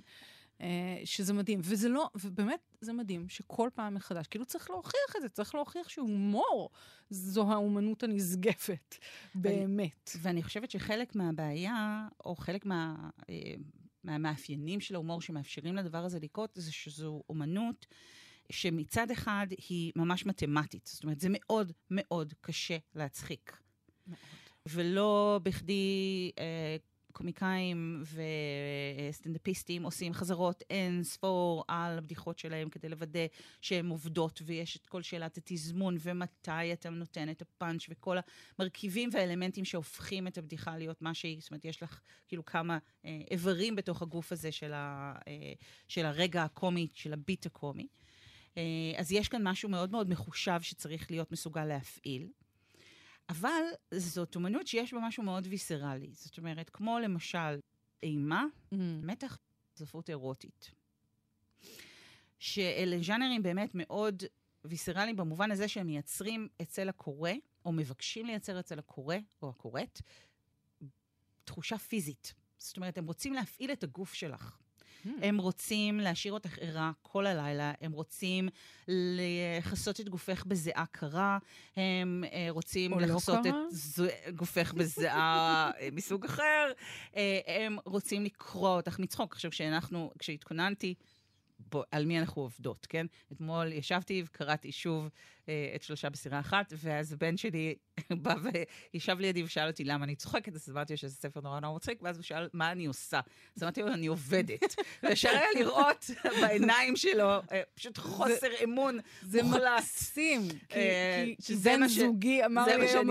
אה, 0.60 1.00
שזה 1.04 1.32
מדהים, 1.32 1.60
וזה 1.62 1.88
לא, 1.88 2.10
ובאמת 2.14 2.60
זה 2.80 2.92
מדהים 2.92 3.28
שכל 3.28 3.70
פעם 3.74 3.94
מחדש, 3.94 4.26
כאילו 4.26 4.44
צריך 4.44 4.70
להוכיח 4.70 5.16
את 5.16 5.22
זה, 5.22 5.28
צריך 5.28 5.54
להוכיח 5.54 5.88
שהומור 5.88 6.70
זו 7.10 7.52
האומנות 7.52 8.02
הנשגבת, 8.02 8.98
באמת. 9.34 10.10
ואני 10.22 10.42
חושבת 10.42 10.70
שחלק 10.70 11.14
מהבעיה, 11.14 12.08
או 12.24 12.36
חלק 12.36 12.66
מה, 12.66 13.08
אה, 13.30 13.54
מהמאפיינים 14.04 14.80
של 14.80 14.94
ההומור 14.94 15.20
שמאפשרים 15.20 15.76
לדבר 15.76 16.04
הזה 16.04 16.18
לקרות, 16.18 16.50
זה 16.54 16.72
שזו 16.72 17.22
אומנות 17.28 17.86
שמצד 18.50 19.10
אחד 19.10 19.46
היא 19.68 19.92
ממש 19.96 20.26
מתמטית. 20.26 20.90
זאת 20.92 21.02
אומרת, 21.04 21.20
זה 21.20 21.28
מאוד 21.30 21.72
מאוד 21.90 22.34
קשה 22.40 22.76
להצחיק. 22.94 23.56
מאוד. 24.06 24.18
ולא 24.66 25.40
בכדי 25.42 26.30
אה, 26.38 26.76
קומיקאים 27.16 28.02
וסטנדאפיסטים 29.10 29.82
עושים 29.82 30.12
חזרות 30.12 30.62
אין 30.70 31.02
ספור 31.02 31.64
על 31.68 31.98
הבדיחות 31.98 32.38
שלהם 32.38 32.68
כדי 32.68 32.88
לוודא 32.88 33.26
שהן 33.60 33.88
עובדות, 33.88 34.42
ויש 34.44 34.76
את 34.76 34.86
כל 34.86 35.02
שאלת 35.02 35.36
התזמון, 35.36 35.96
ומתי 36.00 36.72
אתה 36.72 36.90
נותן 36.90 37.30
את 37.30 37.42
הפאנץ' 37.42 37.86
וכל 37.88 38.16
המרכיבים 38.58 39.10
והאלמנטים 39.12 39.64
שהופכים 39.64 40.26
את 40.26 40.38
הבדיחה 40.38 40.78
להיות 40.78 41.02
מה 41.02 41.14
שהיא. 41.14 41.40
זאת 41.40 41.50
אומרת, 41.50 41.64
יש 41.64 41.82
לך 41.82 42.00
כאילו 42.28 42.44
כמה 42.44 42.78
אה, 43.04 43.20
איברים 43.30 43.76
בתוך 43.76 44.02
הגוף 44.02 44.32
הזה 44.32 44.52
של, 44.52 44.72
ה, 44.72 45.14
אה, 45.28 45.52
של 45.88 46.06
הרגע 46.06 46.44
הקומי, 46.44 46.88
של 46.94 47.12
הביט 47.12 47.46
הקומי. 47.46 47.86
אה, 48.56 48.62
אז 48.96 49.12
יש 49.12 49.28
כאן 49.28 49.48
משהו 49.48 49.68
מאוד 49.68 49.90
מאוד 49.90 50.08
מחושב 50.08 50.60
שצריך 50.60 51.10
להיות 51.10 51.32
מסוגל 51.32 51.64
להפעיל. 51.64 52.28
אבל 53.28 53.62
זאת 53.94 54.34
אומנות 54.36 54.66
שיש 54.66 54.94
בה 54.94 55.00
משהו 55.02 55.22
מאוד 55.22 55.46
ויסרלי. 55.50 56.10
זאת 56.12 56.38
אומרת, 56.38 56.70
כמו 56.70 56.98
למשל 56.98 57.60
אימה, 58.02 58.44
Mm. 58.72 58.76
מתח, 59.02 59.38
ספרות 59.76 60.10
אירוטית. 60.10 60.70
שאלה 62.38 62.96
ז'אנרים 63.02 63.42
באמת 63.42 63.70
מאוד 63.74 64.22
ויסרליים 64.64 65.16
במובן 65.16 65.50
הזה 65.50 65.68
שהם 65.68 65.86
מייצרים 65.86 66.48
אצל 66.62 66.88
הקורא, 66.88 67.30
או 67.64 67.72
מבקשים 67.72 68.26
לייצר 68.26 68.60
אצל 68.60 68.78
הקורא 68.78 69.16
או 69.42 69.48
הקוראת, 69.48 70.00
תחושה 71.44 71.78
פיזית. 71.78 72.34
זאת 72.58 72.76
אומרת, 72.76 72.98
הם 72.98 73.06
רוצים 73.06 73.32
להפעיל 73.32 73.72
את 73.72 73.84
הגוף 73.84 74.14
שלך. 74.14 74.58
Mm. 75.06 75.24
הם 75.24 75.38
רוצים 75.38 76.00
להשאיר 76.00 76.32
אותך 76.34 76.58
ערה 76.60 76.92
כל 77.02 77.26
הלילה, 77.26 77.72
הם 77.80 77.92
רוצים 77.92 78.48
לכסות 78.88 80.00
את 80.00 80.08
גופך 80.08 80.44
בזיעה 80.46 80.84
קרה, 80.90 81.38
הם 81.76 82.24
אה, 82.32 82.46
רוצים 82.50 82.90
לא 82.92 82.98
לכסות 83.00 83.38
קרה? 83.44 83.62
את 83.68 83.74
זו- 83.74 84.04
גופך 84.36 84.74
בזיעה 84.74 85.70
אה, 85.80 85.88
מסוג 85.92 86.24
אחר, 86.24 86.72
אה, 87.16 87.40
הם 87.46 87.76
רוצים 87.84 88.24
לקרוע 88.24 88.76
אותך 88.76 88.98
מצחוק. 88.98 89.32
עכשיו, 89.32 89.50
כשאנחנו, 89.50 90.10
כשהתכוננתי, 90.18 90.94
בוא, 91.58 91.84
על 91.90 92.04
מי 92.04 92.18
אנחנו 92.18 92.42
עובדות, 92.42 92.86
כן? 92.90 93.06
אתמול 93.32 93.72
ישבתי 93.72 94.22
וקראתי 94.26 94.72
שוב 94.72 95.08
את 95.74 95.82
שלושה 95.82 96.10
בסירה 96.10 96.40
אחת, 96.40 96.72
ואז 96.76 97.12
הבן 97.12 97.36
שלי 97.36 97.74
בא 98.22 98.34
וישב 98.94 99.16
לידי 99.20 99.42
ושאל 99.42 99.66
אותי 99.66 99.84
למה 99.84 100.04
אני 100.04 100.16
צוחקת, 100.16 100.54
אז 100.54 100.70
אמרתי 100.70 100.92
לו 100.92 100.96
שזה 100.96 101.14
ספר 101.14 101.40
נורא 101.40 101.60
נורא 101.60 101.76
מצחיק, 101.76 102.02
ואז 102.02 102.16
הוא 102.16 102.22
שאל 102.24 102.48
מה 102.52 102.72
אני 102.72 102.86
עושה. 102.86 103.20
אז 103.56 103.62
אמרתי 103.62 103.82
לו, 103.82 103.88
אני 103.88 104.06
עובדת. 104.06 104.74
ואפשר 105.02 105.28
היה 105.28 105.48
לראות 105.54 106.10
בעיניים 106.40 106.96
שלו 106.96 107.30
אה, 107.52 107.62
פשוט 107.74 107.98
חוסר 107.98 108.64
אמון 108.64 108.98
זה 109.22 109.42
מוחלט. 109.42 109.62
מקסים, 110.16 110.48
כי, 110.68 110.78
אה, 110.78 111.24
בן 111.62 111.88
זוגי 111.88 112.44
אמר 112.44 112.64
זה 112.64 112.76
לי 112.76 112.88
היום. 112.88 113.10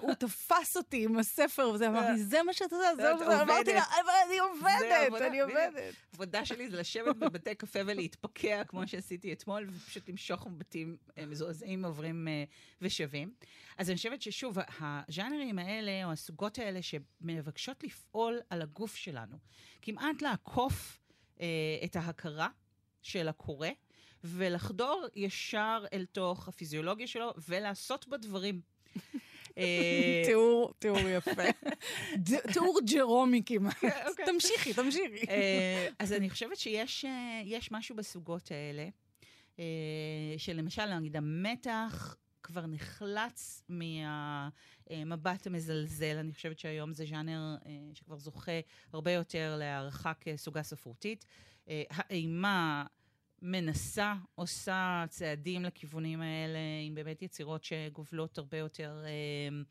הוא 0.00 0.14
תפס 0.14 0.76
אותי 0.76 1.04
עם 1.04 1.18
הספר, 1.18 1.70
וזה 1.74 1.88
אמר 1.88 2.10
לי, 2.10 2.18
זה 2.18 2.42
מה 2.42 2.52
שאתה 2.52 2.76
עושה, 2.76 2.96
זה 2.96 3.02
מה 3.02 3.12
את 3.12 3.18
שאתה 3.18 3.42
אמרתי 3.42 3.72
לה. 3.72 3.82
אבל 3.82 4.12
אני 4.26 4.38
עובדת, 4.38 5.22
אני. 5.22 5.40
עובדת. 5.40 5.94
העבודה 6.12 6.44
שלי 6.44 6.70
זה 6.70 6.76
לשבת 6.76 7.16
בבתי 7.16 7.54
קפה 7.54 7.78
ולהתפקע, 7.86 8.64
כמו 8.64 8.88
שעשיתי 8.88 9.32
אתמול, 9.32 9.66
ופשוט 9.70 10.08
למשוך 10.08 10.46
מבטים 10.46 10.96
אה, 11.18 11.26
מזועזעים 11.58 11.84
עוברים 11.84 12.28
אה, 12.28 12.44
ושווים. 12.82 13.32
אז 13.78 13.90
אני 13.90 13.96
חושבת 13.96 14.22
ששוב, 14.22 14.58
הז'אנרים 14.80 15.58
האלה, 15.58 16.04
או 16.04 16.12
הסוגות 16.12 16.58
האלה, 16.58 16.80
שמבקשות 16.82 17.84
לפעול 17.84 18.40
על 18.50 18.62
הגוף 18.62 18.96
שלנו, 18.96 19.36
כמעט 19.82 20.22
לעקוף 20.22 20.98
אה, 21.40 21.46
את 21.84 21.96
ההכרה 21.96 22.48
של 23.02 23.28
הקורא, 23.28 23.68
ולחדור 24.24 25.06
ישר 25.16 25.84
אל 25.92 26.06
תוך 26.12 26.48
הפיזיולוגיה 26.48 27.06
שלו, 27.06 27.32
ולעשות 27.48 28.08
בה 28.08 28.16
דברים. 28.16 28.60
אה, 29.58 30.22
תיאור, 30.24 30.72
תיאור 30.78 30.98
יפה. 30.98 31.42
תיאור 32.52 32.80
ג'רומי 32.84 33.42
כמעט. 33.46 33.84
אוקיי. 34.08 34.26
תמשיכי, 34.26 34.74
תמשיכי. 34.74 35.26
אה, 35.28 35.88
אז 35.98 36.12
אני 36.12 36.30
חושבת 36.30 36.56
שיש 36.56 37.04
יש 37.44 37.72
משהו 37.72 37.96
בסוגות 37.96 38.50
האלה, 38.50 38.88
שלמשל, 40.38 40.98
נגיד, 40.98 41.16
המתח 41.16 42.16
כבר 42.48 42.66
נחלץ 42.66 43.62
מהמבט 43.68 45.46
המזלזל. 45.46 46.16
אני 46.20 46.32
חושבת 46.32 46.58
שהיום 46.58 46.92
זה 46.92 47.04
ז'אנר 47.06 47.56
אה, 47.66 47.70
שכבר 47.94 48.18
זוכה 48.18 48.60
הרבה 48.92 49.12
יותר 49.12 49.56
להערכה 49.58 50.12
כסוגה 50.14 50.62
ספרותית. 50.62 51.24
אה, 51.68 51.82
האימה 51.90 52.84
מנסה, 53.42 54.14
עושה 54.34 55.04
צעדים 55.08 55.64
לכיוונים 55.64 56.20
האלה, 56.20 56.58
עם 56.86 56.94
באמת 56.94 57.22
יצירות 57.22 57.64
שגובלות 57.64 58.38
הרבה 58.38 58.58
יותר 58.58 59.04
אה, 59.04 59.62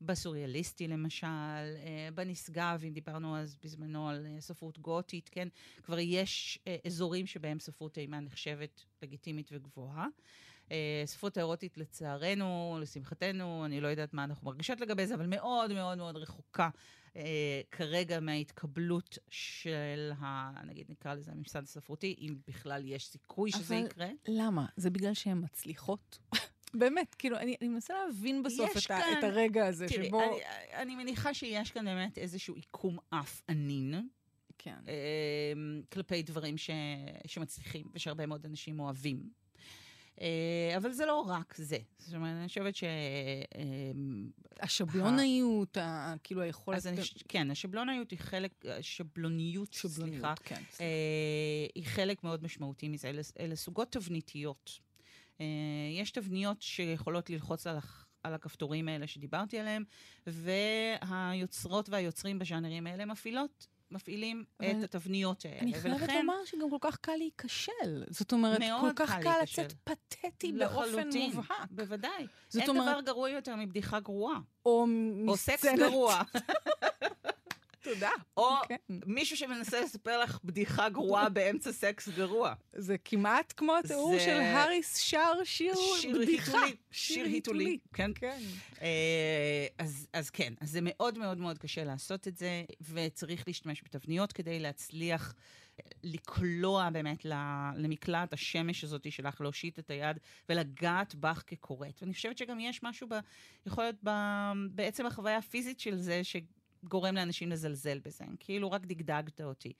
בסוריאליסטי 0.00 0.88
למשל, 0.88 1.26
אה, 1.26 2.08
בנשגב, 2.14 2.80
אם 2.88 2.92
דיברנו 2.92 3.36
אז 3.38 3.56
בזמנו 3.62 4.08
על 4.08 4.26
אה, 4.26 4.40
ספרות 4.40 4.78
גותית, 4.78 5.28
כן? 5.28 5.48
כבר 5.82 5.98
יש 5.98 6.58
אה, 6.66 6.76
אזורים 6.86 7.26
שבהם 7.26 7.58
ספרות 7.60 7.98
אימה 7.98 8.20
נחשבת 8.20 8.84
לגיטימית 9.02 9.48
וגבוהה. 9.52 10.06
ספרות 11.04 11.36
האירוטית, 11.36 11.78
לצערנו, 11.78 12.78
לשמחתנו, 12.80 13.64
אני 13.64 13.80
לא 13.80 13.88
יודעת 13.88 14.14
מה 14.14 14.24
אנחנו 14.24 14.46
מרגישות 14.46 14.80
לגבי 14.80 15.06
זה, 15.06 15.14
אבל 15.14 15.26
מאוד 15.26 15.72
מאוד 15.72 15.98
מאוד 15.98 16.16
רחוקה 16.16 16.68
אה, 17.16 17.60
כרגע 17.70 18.20
מההתקבלות 18.20 19.18
של, 19.30 20.12
ה, 20.20 20.52
נגיד 20.66 20.86
נקרא 20.90 21.14
לזה 21.14 21.30
הממסד 21.32 21.62
הספרותי, 21.62 22.16
אם 22.20 22.34
בכלל 22.48 22.82
יש 22.84 23.06
סיכוי 23.08 23.50
שזה 23.52 23.78
אבל- 23.78 23.86
יקרה. 23.86 24.08
למה? 24.28 24.66
זה 24.76 24.90
בגלל 24.90 25.14
שהן 25.14 25.44
מצליחות? 25.44 26.18
באמת, 26.74 27.14
כאילו, 27.14 27.36
אני 27.38 27.54
אני 27.60 27.68
מנסה 27.68 27.94
להבין 28.06 28.42
בסוף 28.42 28.70
את 28.70 28.76
ה- 28.76 28.80
כאן- 28.80 29.14
את 29.18 29.24
הרגע 29.24 29.66
הזה 29.66 29.86
תראי, 29.88 30.06
שבו... 30.06 30.22
אני, 30.22 30.40
אני 30.72 30.96
מניחה 30.96 31.34
שיש 31.34 31.70
כאן 31.70 31.84
באמת 31.84 32.18
איזשהו 32.18 32.54
עיקום 32.54 32.98
אף 33.10 33.42
ענין. 33.48 34.08
כן. 34.58 34.76
אה, 34.88 35.52
כלפי 35.92 36.22
דברים 36.22 36.58
ש... 36.58 36.70
שמצליחים 37.26 37.86
ושהרבה 37.92 38.26
מאוד 38.26 38.46
אנשים 38.46 38.80
אוהבים. 38.80 39.22
אה, 40.20 40.26
אבל 40.76 40.92
זה 40.92 41.06
לא 41.06 41.20
רק 41.20 41.54
זה. 41.56 41.78
זאת 41.98 42.14
אומרת, 42.14 42.36
אני 42.38 42.48
חושבת 42.48 42.76
ש... 42.76 42.84
אה, 42.84 43.60
השבלונאיות, 44.60 45.76
ה- 45.76 46.14
כאילו 46.24 46.40
היכולת... 46.42 46.76
אז 46.76 46.86
אני, 46.86 47.04
ש- 47.04 47.24
כן, 47.28 47.50
השבלוניות 47.50 48.10
היא 48.10 48.18
חלק, 48.18 48.64
השבלוניות, 48.68 49.74
סליחה, 49.74 50.34
כן. 50.44 50.62
אה, 50.80 50.86
היא 51.74 51.84
חלק 51.86 52.24
מאוד 52.24 52.44
משמעותי 52.44 52.88
מזה. 52.88 53.08
אלה, 53.08 53.22
אלה 53.40 53.56
סוגות 53.56 53.92
תבניתיות. 53.92 54.78
אה, 55.40 55.46
יש 56.00 56.10
תבניות 56.10 56.62
שיכולות 56.62 57.30
ללחוץ 57.30 57.66
על, 57.66 57.76
הח- 57.76 58.06
על 58.22 58.34
הכפתורים 58.34 58.88
האלה 58.88 59.06
שדיברתי 59.06 59.58
עליהם, 59.58 59.84
והיוצרות 60.26 61.88
והיוצרים 61.88 62.38
בז'אנרים 62.38 62.86
האלה 62.86 63.04
מפעילות, 63.04 63.66
מפעילים 63.90 64.44
את 64.62 64.84
התבניות 64.84 65.44
האלה. 65.44 65.58
אני 65.60 65.74
חייבת 65.74 66.00
ולכן- 66.00 66.14
לומר 66.26 66.44
שגם 66.44 66.70
כל 66.70 66.78
כך 66.80 66.96
קל 66.96 67.12
להיכשל. 67.18 67.72
זאת 68.10 68.32
אומרת, 68.32 68.60
כל 68.80 68.90
כך 68.96 69.14
קל 69.14 69.22
קל. 69.22 69.38
לצאת 69.42 69.72
פתטי 69.84 70.52
באופן 70.52 71.08
מובהק. 71.34 71.70
בוודאי. 71.70 72.26
אין 72.60 72.68
אומרת, 72.68 72.88
דבר 72.96 73.12
גרוע 73.12 73.30
יותר 73.30 73.56
מבדיחה 73.56 74.00
גרועה. 74.00 74.38
או 74.66 74.86
או 75.28 75.36
סקס 75.36 75.64
מסצנת- 75.64 75.78
גרוע. 75.78 76.22
תודה. 77.84 78.10
או 78.36 78.50
כן. 78.68 78.76
מישהו 79.06 79.36
שמנסה 79.36 79.80
לספר 79.80 80.20
לך 80.22 80.38
בדיחה 80.44 80.88
גרועה 80.88 81.28
באמצע 81.36 81.72
סקס 81.72 82.08
גרוע. 82.08 82.54
זה 82.72 82.96
כמעט 83.04 83.52
כמו 83.56 83.76
התיאור 83.76 84.14
זה- 84.14 84.20
של 84.24 84.30
האריס 84.40 84.96
שר 84.96 85.32
שיר 85.44 85.74
שיר 86.00 86.18
בדיחה. 86.22 86.58
שיר 86.90 87.24
היתולי. 87.24 87.78
כן. 87.92 88.10
כן. 88.14 88.38
אה, 88.82 89.66
אז, 89.78 90.06
אז 90.12 90.30
כן, 90.30 90.54
אז 90.60 90.70
זה 90.70 90.78
מאוד 90.82 91.18
מאוד 91.18 91.38
מאוד 91.38 91.58
קשה 91.58 91.84
לעשות 91.84 92.28
את 92.28 92.36
זה, 92.36 92.64
וצריך 92.92 93.44
להשתמש 93.46 93.82
בתבניות 93.84 94.32
כדי 94.32 94.60
להצליח 94.60 95.34
אה, 95.80 95.84
לקלוע 96.02 96.90
באמת 96.90 97.24
למקלעת 97.76 98.32
השמש 98.32 98.84
הזאת 98.84 99.12
שלך, 99.12 99.40
להושיט 99.40 99.78
את 99.78 99.90
היד 99.90 100.16
ולגעת 100.48 101.14
בך 101.14 101.42
כקוראת. 101.46 101.98
ואני 102.02 102.14
חושבת 102.14 102.38
שגם 102.38 102.60
יש 102.60 102.82
משהו, 102.82 103.08
ב, 103.08 103.14
יכול 103.66 103.84
להיות 103.84 103.96
ב, 104.04 104.10
בעצם 104.70 105.06
החוויה 105.06 105.36
הפיזית 105.36 105.80
של 105.80 105.96
זה, 105.96 106.20
שגורם 106.84 107.14
לאנשים 107.14 107.50
לזלזל 107.50 107.98
בזה. 107.98 108.24
כאילו, 108.40 108.70
רק 108.70 108.86
דגדגת 108.86 109.40
אותי. 109.40 109.72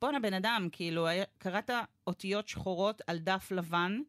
בואנה, 0.00 0.20
בן 0.20 0.34
אדם, 0.34 0.68
כאילו, 0.72 1.08
קראת 1.38 1.70
אותיות 2.06 2.48
שחורות 2.48 3.02
על 3.06 3.18
דף 3.18 3.48
לבן, 3.50 4.00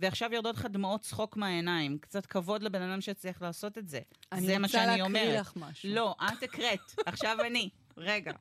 ועכשיו 0.00 0.30
יורדות 0.32 0.56
לך 0.56 0.66
דמעות 0.66 1.00
צחוק 1.00 1.36
מהעיניים. 1.36 1.98
קצת 1.98 2.26
כבוד 2.26 2.62
לבן 2.62 2.82
אדם 2.82 3.00
שהצליח 3.00 3.42
לעשות 3.42 3.78
את 3.78 3.88
זה. 3.88 4.00
זה 4.38 4.58
מה 4.58 4.68
שאני 4.68 4.84
אני 4.84 4.92
רוצה 4.92 5.04
אומרת. 5.04 5.22
להקריא 5.24 5.40
לך 5.40 5.52
משהו. 5.56 5.90
לא, 5.94 6.16
את 6.28 6.42
הקראת, 6.42 6.80
עכשיו 7.06 7.36
אני. 7.46 7.68
רגע. 8.00 8.32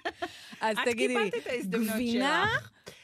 אז 0.60 0.76
תגידי 0.84 1.16
לי, 1.18 1.30
גבינה. 1.62 2.46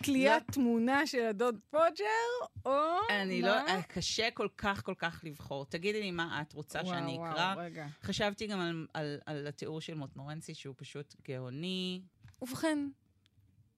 תליית 0.02 0.42
תמונה 0.52 1.06
של 1.06 1.26
הדוד 1.26 1.58
פוג'ר, 1.70 2.46
או 2.66 2.96
אני 3.10 3.40
מה? 3.40 3.48
לא, 3.48 3.52
אה, 3.52 3.82
קשה 3.82 4.30
כל 4.30 4.48
כך 4.56 4.84
כל 4.84 4.94
כך 4.98 5.20
לבחור. 5.24 5.66
תגידי 5.66 6.00
לי 6.00 6.10
מה 6.10 6.42
את 6.42 6.52
רוצה 6.52 6.78
וואו, 6.78 6.94
שאני 6.94 7.18
וואו, 7.18 7.32
אקרא. 7.32 7.54
רגע. 7.56 7.86
חשבתי 8.02 8.46
גם 8.46 8.60
על, 8.60 8.86
על, 8.94 9.18
על 9.26 9.46
התיאור 9.46 9.80
של 9.80 9.94
מוטמורנצי, 9.94 10.54
שהוא 10.54 10.74
פשוט 10.78 11.14
גאוני. 11.28 12.02
ובכן, 12.42 12.88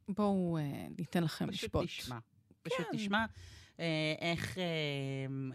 בואו 0.08 0.58
אה, 0.58 0.86
ניתן 0.98 1.24
לכם 1.24 1.46
פשוט 1.50 1.64
לשפוט. 1.64 1.84
תשמע. 1.86 2.18
פשוט 2.62 2.86
כן. 2.92 2.96
תשמע 2.96 3.18
אה, 3.18 3.24
איך, 4.18 4.58
אה, 4.58 4.64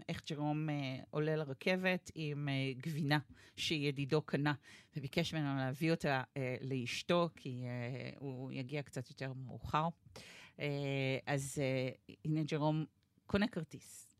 איך 0.08 0.22
ג'רום 0.30 0.70
אה, 0.70 0.74
עולה 1.10 1.36
לרכבת 1.36 2.10
עם 2.14 2.48
אה, 2.48 2.72
גבינה 2.76 3.18
שידידו 3.56 4.22
קנה, 4.22 4.54
וביקש 4.96 5.34
ממנו 5.34 5.58
להביא 5.58 5.90
אותה 5.90 6.22
אה, 6.36 6.56
לאשתו, 6.60 7.28
כי 7.36 7.62
אה, 7.64 8.10
הוא 8.18 8.52
יגיע 8.52 8.82
קצת 8.82 9.10
יותר 9.10 9.32
מאוחר. 9.32 9.88
אה, 10.60 11.18
אז 11.26 11.58
אה, 11.62 12.14
הנה 12.24 12.42
ג'רום 12.42 12.84
קונה 13.26 13.48
כרטיס. 13.48 14.11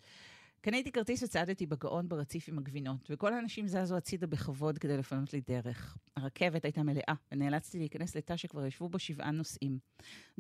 קניתי 0.64 0.92
כרטיס 0.92 1.23
וצעדתי 1.23 1.66
בגאון 1.66 2.09
ברציף 2.09 2.49
עם 2.49 2.59
הגבינות, 2.59 3.11
וכל 3.11 3.35
האנשים 3.35 3.69
זזו 3.69 3.97
הצידה 3.97 4.26
בכבוד 4.26 4.78
כדי 4.78 4.97
לפנות 4.97 5.33
לי 5.33 5.40
דרך. 5.49 5.97
הרכבת 6.16 6.64
הייתה 6.64 6.83
מלאה, 6.83 7.14
ונאלצתי 7.33 7.78
להיכנס 7.78 8.16
לתא 8.16 8.37
שכבר 8.37 8.66
ישבו 8.66 8.88
בו 8.88 8.99
שבעה 8.99 9.31
נוסעים. 9.31 9.78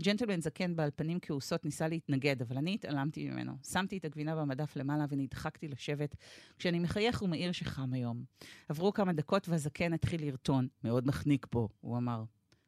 ג'נטלמן 0.00 0.40
זקן 0.40 0.76
בעל 0.76 0.90
פנים 0.96 1.18
כעוסות 1.22 1.64
ניסה 1.64 1.88
להתנגד, 1.88 2.42
אבל 2.42 2.56
אני 2.56 2.74
התעלמתי 2.74 3.30
ממנו. 3.30 3.52
שמתי 3.72 3.98
את 3.98 4.04
הגבינה 4.04 4.36
במדף 4.36 4.76
למעלה 4.76 5.04
ונדחקתי 5.08 5.68
לשבת, 5.68 6.16
כשאני 6.58 6.78
מחייך 6.78 7.22
ומעיר 7.22 7.52
שחם 7.52 7.92
היום. 7.92 8.24
עברו 8.68 8.92
כמה 8.92 9.12
דקות 9.12 9.48
והזקן 9.48 9.92
התחיל 9.92 10.26
לרטון. 10.26 10.68
מאוד 10.84 11.06
מחניק 11.06 11.46
פה, 11.50 11.68
הוא 11.80 11.96
אמר. 11.96 12.24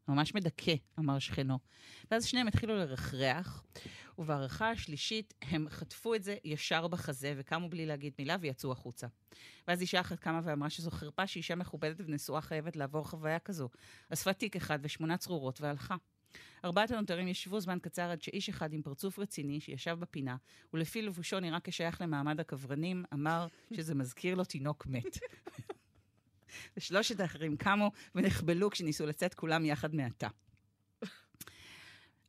ממש 0.08 0.34
מדכא, 0.34 0.74
אמר 0.98 1.18
שכנו. 1.18 1.58
ואז 2.10 2.24
שניהם 2.24 2.48
התחילו 2.48 2.76
לרחרח, 2.76 3.64
ובהערכה 4.18 4.70
השלישית 4.70 5.34
הם 5.42 5.66
חטפו 5.68 6.14
את 6.14 6.22
זה 6.22 6.36
ישר 6.44 6.88
בחזה 6.88 7.34
וקמו 7.36 7.68
בלי 7.68 7.86
להגיד 7.86 8.12
מילה 8.18 8.36
ויצאו 8.40 8.72
החוצה. 8.72 9.06
ואז 9.68 9.80
אישה 9.80 10.00
אחת 10.00 10.18
קמה 10.18 10.40
ואמרה 10.44 10.70
שזו 10.70 10.90
חרפה 10.90 11.26
שאישה 11.26 11.54
מכובדת 11.54 11.96
ונשואה 11.98 12.40
חייבת 12.40 12.76
לעבור 12.76 13.04
חוויה 13.04 13.38
כזו. 13.38 13.68
אספה 14.12 14.32
תיק 14.32 14.56
אחד 14.56 14.78
ושמונה 14.82 15.16
צרורות 15.16 15.60
והלכה. 15.60 15.96
ארבעת 16.64 16.90
הנותרים 16.90 17.28
ישבו 17.28 17.60
זמן 17.60 17.78
קצר 17.82 18.10
עד 18.10 18.22
שאיש 18.22 18.48
אחד 18.48 18.72
עם 18.72 18.82
פרצוף 18.82 19.18
רציני 19.18 19.60
שישב 19.60 19.96
בפינה, 20.00 20.36
ולפי 20.74 21.02
לבושו 21.02 21.40
נראה 21.40 21.58
כשייך 21.64 22.00
למעמד 22.00 22.40
הקברנים, 22.40 23.04
אמר 23.14 23.46
שזה 23.72 23.94
מזכיר 23.94 24.34
לו 24.34 24.44
תינוק 24.44 24.86
מת. 24.86 25.18
ושלושת 26.76 27.20
האחרים 27.20 27.56
קמו 27.56 27.92
ונחבלו 28.14 28.70
כשניסו 28.70 29.06
לצאת 29.06 29.34
כולם 29.34 29.64
יחד 29.64 29.94
מהתא. 29.94 30.28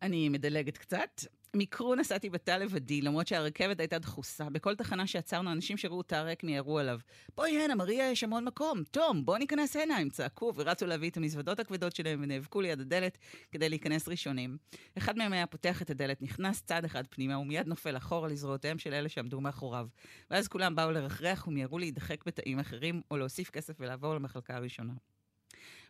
אני 0.01 0.29
מדלגת 0.29 0.77
קצת. 0.77 1.21
מקרו 1.55 1.95
נסעתי 1.95 2.29
בתא 2.29 2.51
לבדי, 2.51 3.01
למרות 3.01 3.27
שהרכבת 3.27 3.79
הייתה 3.79 3.99
דחוסה. 3.99 4.49
בכל 4.49 4.75
תחנה 4.75 5.07
שעצרנו, 5.07 5.51
אנשים 5.51 5.77
שראו 5.77 6.03
תא 6.03 6.15
ריק 6.15 6.43
מיהרו 6.43 6.79
עליו. 6.79 6.99
בואי 7.35 7.63
הנה, 7.63 7.75
מריה, 7.75 8.11
יש 8.11 8.23
המון 8.23 8.45
מקום. 8.45 8.83
תום, 8.91 9.25
בוא 9.25 9.37
ניכנס 9.37 9.75
הנה. 9.75 9.97
הם 9.97 10.09
צעקו 10.09 10.53
ורצו 10.55 10.85
להביא 10.85 11.09
את 11.09 11.17
המזוודות 11.17 11.59
הכבדות 11.59 11.95
שלהם 11.95 12.19
ונאבקו 12.23 12.61
ליד 12.61 12.79
הדלת 12.81 13.17
כדי 13.51 13.69
להיכנס 13.69 14.07
ראשונים. 14.07 14.57
אחד 14.97 15.17
מהם 15.17 15.33
היה 15.33 15.47
פותח 15.47 15.81
את 15.81 15.89
הדלת, 15.89 16.21
נכנס 16.21 16.63
צעד 16.63 16.85
אחד 16.85 17.03
פנימה 17.09 17.37
ומיד 17.37 17.67
נופל 17.67 17.97
אחורה 17.97 18.29
לזרועותיהם 18.29 18.77
של 18.77 18.93
אלה 18.93 19.09
שעמדו 19.09 19.41
מאחוריו. 19.41 19.87
ואז 20.31 20.47
כולם 20.47 20.75
באו 20.75 20.91
לרחרח 20.91 21.47
ומיהרו 21.47 21.79
להידחק 21.79 22.25
בתאים 22.25 22.59
אחרים 22.59 23.01
או 23.11 23.17
להוסיף 23.17 23.49
כסף 23.49 23.73
ולעבור 23.79 24.15
למחלקה 24.15 24.55
הראשונה. 24.55 24.93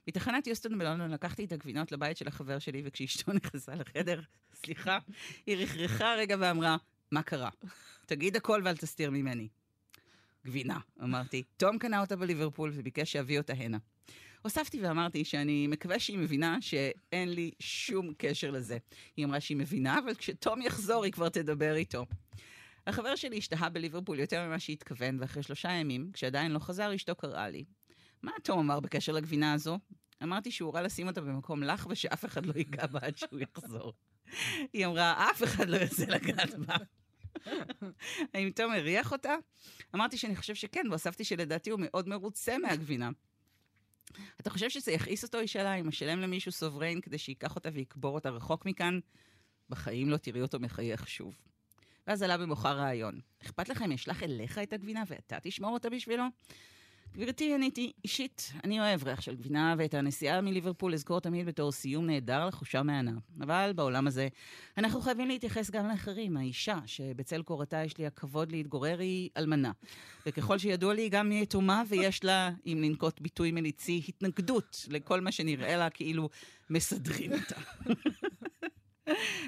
מתחנת 0.07 0.47
יוסטון 0.47 0.77
בלונדון 0.77 1.11
לקחתי 1.11 1.45
את 1.45 1.51
הגבינות 1.51 1.91
לבית 1.91 2.17
של 2.17 2.27
החבר 2.27 2.59
שלי, 2.59 2.81
וכשאשתו 2.85 3.33
נכנסה 3.43 3.75
לחדר, 3.75 4.21
סליחה, 4.55 4.99
היא 5.45 5.57
רכרכה 5.57 6.15
רגע 6.17 6.35
ואמרה, 6.39 6.77
מה 7.11 7.23
קרה? 7.23 7.49
תגיד 8.05 8.35
הכל 8.35 8.61
ואל 8.65 8.77
תסתיר 8.77 9.11
ממני. 9.11 9.47
גבינה, 10.45 10.79
אמרתי. 11.03 11.43
תום 11.57 11.77
קנה 11.77 12.01
אותה 12.01 12.15
בליברפול 12.15 12.71
וביקש 12.73 13.11
שאביא 13.11 13.37
אותה 13.37 13.53
הנה. 13.53 13.77
הוספתי 14.41 14.81
ואמרתי 14.81 15.25
שאני 15.25 15.67
מקווה 15.67 15.99
שהיא 15.99 16.17
מבינה 16.17 16.57
שאין 16.61 17.33
לי 17.33 17.51
שום 17.59 18.13
קשר 18.17 18.51
לזה. 18.51 18.77
היא 19.17 19.25
אמרה 19.25 19.39
שהיא 19.39 19.57
מבינה, 19.57 19.99
אבל 19.99 20.15
כשתום 20.15 20.61
יחזור 20.61 21.03
היא 21.03 21.11
כבר 21.11 21.29
תדבר 21.29 21.75
איתו. 21.75 22.05
החבר 22.87 23.15
שלי 23.15 23.37
השתהה 23.37 23.69
בליברפול 23.69 24.19
יותר 24.19 24.47
ממה 24.47 24.59
שהתכוון, 24.59 25.17
ואחרי 25.19 25.43
שלושה 25.43 25.71
ימים, 25.71 26.09
כשעדיין 26.13 26.51
לא 26.51 26.59
חזר, 26.59 26.95
אשתו 26.95 27.15
קראה 27.15 27.49
לי. 27.49 27.63
מה 28.25 28.31
תום 28.43 28.59
אמר 28.59 28.79
בקשר 28.79 29.11
לגבינה 29.11 29.53
הזו? 29.53 29.79
אמרתי 30.23 30.51
שהוא 30.51 30.67
הורה 30.67 30.81
לשים 30.81 31.07
אותה 31.07 31.21
במקום 31.21 31.63
לך 31.63 31.88
ושאף 31.89 32.25
אחד 32.25 32.45
לא 32.45 32.53
ייגע 32.55 32.88
בה 32.88 32.99
עד 33.01 33.17
שהוא 33.17 33.39
יחזור. 33.39 33.93
היא 34.73 34.85
אמרה, 34.85 35.29
אף 35.31 35.43
אחד 35.43 35.69
לא 35.69 35.77
ירצה 35.77 36.05
לגעת 36.05 36.53
בה. 36.53 36.75
האם 38.33 38.49
תום 38.49 38.71
הריח 38.71 39.11
אותה? 39.11 39.35
אמרתי 39.95 40.17
שאני 40.17 40.35
חושב 40.35 40.55
שכן, 40.55 40.85
והוספתי 40.89 41.23
שלדעתי 41.23 41.69
הוא 41.69 41.79
מאוד 41.83 42.07
מרוצה 42.07 42.57
מהגבינה. 42.57 43.09
אתה 44.41 44.49
חושב 44.49 44.69
שזה 44.69 44.91
יכעיס 44.91 45.23
אותו? 45.23 45.38
היא 45.38 45.47
שאלה, 45.47 45.75
אם 45.75 45.88
אשלם 45.88 46.19
למישהו 46.19 46.51
סוברן 46.51 47.01
כדי 47.01 47.17
שייקח 47.17 47.55
אותה 47.55 47.69
ויקבור 47.73 48.15
אותה 48.15 48.29
רחוק 48.29 48.65
מכאן? 48.65 48.99
בחיים 49.69 50.09
לא 50.09 50.17
תראי 50.17 50.41
אותו 50.41 50.59
מחייך 50.59 51.07
שוב. 51.07 51.38
ואז 52.07 52.21
עלה 52.21 52.38
במוחה 52.38 52.71
רעיון. 52.71 53.19
אכפת 53.43 53.69
לך 53.69 53.81
אם 53.81 53.91
אשלח 53.91 54.23
אליך 54.23 54.57
את 54.57 54.73
הגבינה 54.73 55.03
ואתה 55.07 55.38
תשמור 55.39 55.73
אותה 55.73 55.89
בשבילו? 55.89 56.23
גברתי, 57.17 57.54
עניתי, 57.54 57.91
אישית, 58.04 58.54
אני 58.63 58.80
אוהב 58.80 59.04
ריח 59.04 59.21
של 59.21 59.36
גבינה, 59.36 59.75
ואת 59.78 59.93
הנסיעה 59.93 60.41
מליברפול 60.41 60.93
אזכור 60.93 61.21
תמיד 61.21 61.45
בתור 61.45 61.71
סיום 61.71 62.06
נהדר 62.06 62.45
לחושה 62.45 62.84
מהנה. 62.84 63.12
אבל 63.41 63.71
בעולם 63.75 64.08
הזה, 64.08 64.28
אנחנו 64.78 65.01
חייבים 65.01 65.28
להתייחס 65.28 65.69
גם 65.69 65.88
לאחרים. 65.88 66.38
האישה, 66.38 66.80
שבצל 66.86 67.41
קורתה 67.41 67.84
יש 67.84 67.97
לי 67.97 68.06
הכבוד 68.06 68.51
להתגורר, 68.51 68.99
היא 68.99 69.30
אלמנה. 69.38 69.71
וככל 70.25 70.58
שידוע 70.58 70.93
לי, 70.93 71.10
גם 71.10 71.30
היא 71.30 71.43
יתומה, 71.43 71.84
ויש 71.88 72.23
לה, 72.23 72.51
אם 72.65 72.82
לנקוט 72.84 73.21
ביטוי 73.21 73.51
מליצי, 73.51 74.01
התנגדות 74.08 74.86
לכל 74.89 75.21
מה 75.21 75.32
שנראה 75.32 75.78
לה 75.78 75.89
כאילו 75.89 76.30
מסדרים 76.69 77.32
אותה. 77.34 77.62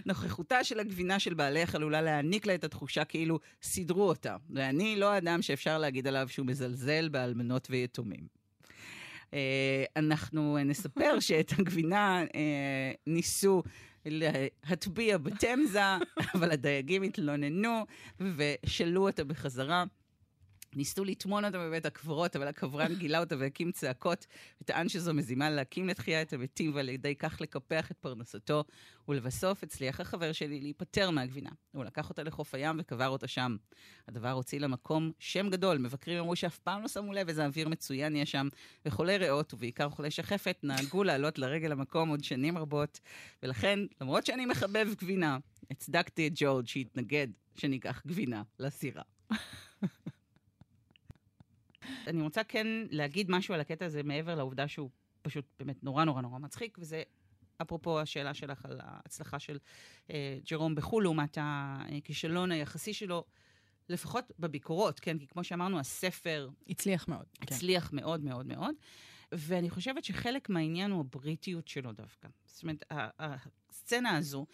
נוכחותה 0.05 0.63
של 0.63 0.79
הגבינה 0.79 1.19
של 1.19 1.33
בעלך 1.33 1.75
עלולה 1.75 2.01
להעניק 2.01 2.45
לה 2.45 2.55
את 2.55 2.63
התחושה 2.63 3.05
כאילו 3.05 3.39
סידרו 3.63 4.07
אותה, 4.07 4.35
ואני 4.49 4.95
לא 4.95 5.11
האדם 5.11 5.41
שאפשר 5.41 5.77
להגיד 5.77 6.07
עליו 6.07 6.27
שהוא 6.29 6.45
מזלזל 6.45 7.09
באלמנות 7.09 7.67
ויתומים. 7.69 8.27
אה, 9.33 9.83
אנחנו 9.95 10.57
נספר 10.65 11.19
שאת 11.27 11.51
הגבינה 11.59 12.23
אה, 12.35 12.91
ניסו 13.07 13.63
להטביע 14.05 15.17
בתמזה, 15.17 15.81
אבל 16.35 16.51
הדייגים 16.51 17.03
התלוננו 17.03 17.85
ושלו 18.19 19.07
אותה 19.07 19.23
בחזרה. 19.23 19.83
ניסו 20.75 21.05
לטמון 21.05 21.45
אותה 21.45 21.57
בבית 21.57 21.85
הקברות, 21.85 22.35
אבל 22.35 22.47
הקברן 22.47 22.93
גילה 22.93 23.19
אותה 23.19 23.35
והקים 23.39 23.71
צעקות, 23.71 24.25
וטען 24.61 24.89
שזו 24.89 25.13
מזימה 25.13 25.49
להקים 25.49 25.87
לתחייה 25.87 26.21
את 26.21 26.33
המתים, 26.33 26.75
ועל 26.75 26.89
ידי 26.89 27.15
כך 27.15 27.41
לקפח 27.41 27.91
את 27.91 27.97
פרנסתו. 27.97 28.63
ולבסוף 29.07 29.63
הצליח 29.63 29.99
החבר 29.99 30.31
שלי 30.31 30.61
להיפטר 30.61 31.09
מהגבינה. 31.09 31.49
הוא 31.71 31.85
לקח 31.85 32.09
אותה 32.09 32.23
לחוף 32.23 32.55
הים 32.55 32.75
וקבר 32.79 33.07
אותה 33.07 33.27
שם. 33.27 33.55
הדבר 34.07 34.31
הוציא 34.31 34.59
למקום 34.59 35.11
שם 35.19 35.49
גדול. 35.49 35.77
מבקרים 35.77 36.19
אמרו 36.19 36.35
שאף 36.35 36.57
פעם 36.59 36.81
לא 36.81 36.87
שמו 36.87 37.13
לב 37.13 37.27
איזה 37.27 37.45
אוויר 37.45 37.69
מצוין 37.69 38.15
יש 38.15 38.31
שם, 38.31 38.47
וחולי 38.85 39.17
ריאות, 39.17 39.53
ובעיקר 39.53 39.89
חולי 39.89 40.11
שחפת, 40.11 40.57
נהגו 40.63 41.03
לעלות 41.03 41.39
לרגל 41.39 41.71
המקום 41.71 42.09
עוד 42.09 42.23
שנים 42.23 42.57
רבות. 42.57 42.99
ולכן, 43.43 43.79
למרות 44.01 44.25
שאני 44.25 44.45
מחבב 44.45 44.87
גבינה, 45.01 45.37
הצדקתי 45.71 46.27
את 46.27 46.31
ג'ורג' 46.35 46.67
שהתנגד 46.67 47.27
שניקח 47.55 48.01
גבינה 48.07 48.43
לסירה. 48.59 49.03
אני 52.07 52.21
רוצה 52.21 52.43
כן 52.43 52.67
להגיד 52.89 53.31
משהו 53.31 53.53
על 53.53 53.59
הקטע 53.59 53.85
הזה 53.85 54.03
מעבר 54.03 54.35
לעובדה 54.35 54.67
שהוא 54.67 54.89
פשוט 55.21 55.45
באמת 55.59 55.83
נורא 55.83 56.03
נורא 56.03 56.21
נורא 56.21 56.39
מצחיק, 56.39 56.77
וזה 56.81 57.03
אפרופו 57.61 57.99
השאלה 57.99 58.33
שלך 58.33 58.65
על 58.65 58.79
ההצלחה 58.83 59.39
של 59.39 59.57
אה, 60.11 60.37
ג'רום 60.49 60.75
בחו"ל, 60.75 61.03
לעומת 61.03 61.37
הכישלון 61.41 62.51
היחסי 62.51 62.93
שלו, 62.93 63.23
לפחות 63.89 64.31
בביקורות, 64.39 64.99
כן? 64.99 65.19
כי 65.19 65.27
כמו 65.27 65.43
שאמרנו, 65.43 65.79
הספר... 65.79 66.49
הצליח 66.69 67.07
מאוד. 67.07 67.25
הצליח 67.41 67.87
כן. 67.87 67.95
מאוד 67.95 68.23
מאוד 68.23 68.45
מאוד. 68.45 68.75
ואני 69.31 69.69
חושבת 69.69 70.03
שחלק 70.03 70.49
מהעניין 70.49 70.91
הוא 70.91 70.99
הבריטיות 70.99 71.67
שלו 71.67 71.91
דווקא. 71.91 72.27
זאת 72.45 72.63
אומרת, 72.63 72.83
הסצנה 73.69 74.17
הזו, 74.17 74.45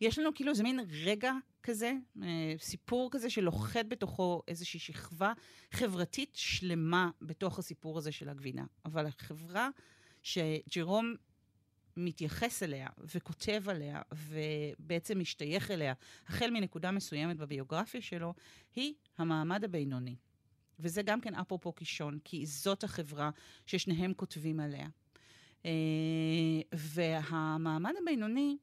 יש 0.00 0.18
לנו 0.18 0.34
כאילו 0.34 0.50
איזה 0.50 0.62
מין 0.62 0.80
רגע 1.04 1.32
כזה, 1.62 1.92
אה, 2.22 2.54
סיפור 2.58 3.08
כזה 3.12 3.30
שלוחד 3.30 3.88
בתוכו 3.88 4.42
איזושהי 4.48 4.80
שכבה 4.80 5.32
חברתית 5.70 6.30
שלמה 6.34 7.10
בתוך 7.22 7.58
הסיפור 7.58 7.98
הזה 7.98 8.12
של 8.12 8.28
הגבינה. 8.28 8.64
אבל 8.84 9.06
החברה 9.06 9.68
שג'רום 10.22 11.14
מתייחס 11.96 12.62
אליה 12.62 12.88
וכותב 12.98 13.68
עליה 13.68 14.02
ובעצם 14.12 15.18
משתייך 15.18 15.70
אליה, 15.70 15.94
החל 16.26 16.50
מנקודה 16.50 16.90
מסוימת 16.90 17.36
בביוגרפיה 17.36 18.00
שלו, 18.00 18.34
היא 18.76 18.94
המעמד 19.18 19.64
הבינוני. 19.64 20.16
וזה 20.78 21.02
גם 21.02 21.20
כן 21.20 21.34
אפרופו 21.34 21.72
קישון, 21.72 22.18
כי 22.24 22.46
זאת 22.46 22.84
החברה 22.84 23.30
ששניהם 23.66 24.14
כותבים 24.14 24.60
עליה. 24.60 24.88
אה, 25.64 25.70
והמעמד 26.72 27.92
הבינוני 28.02 28.56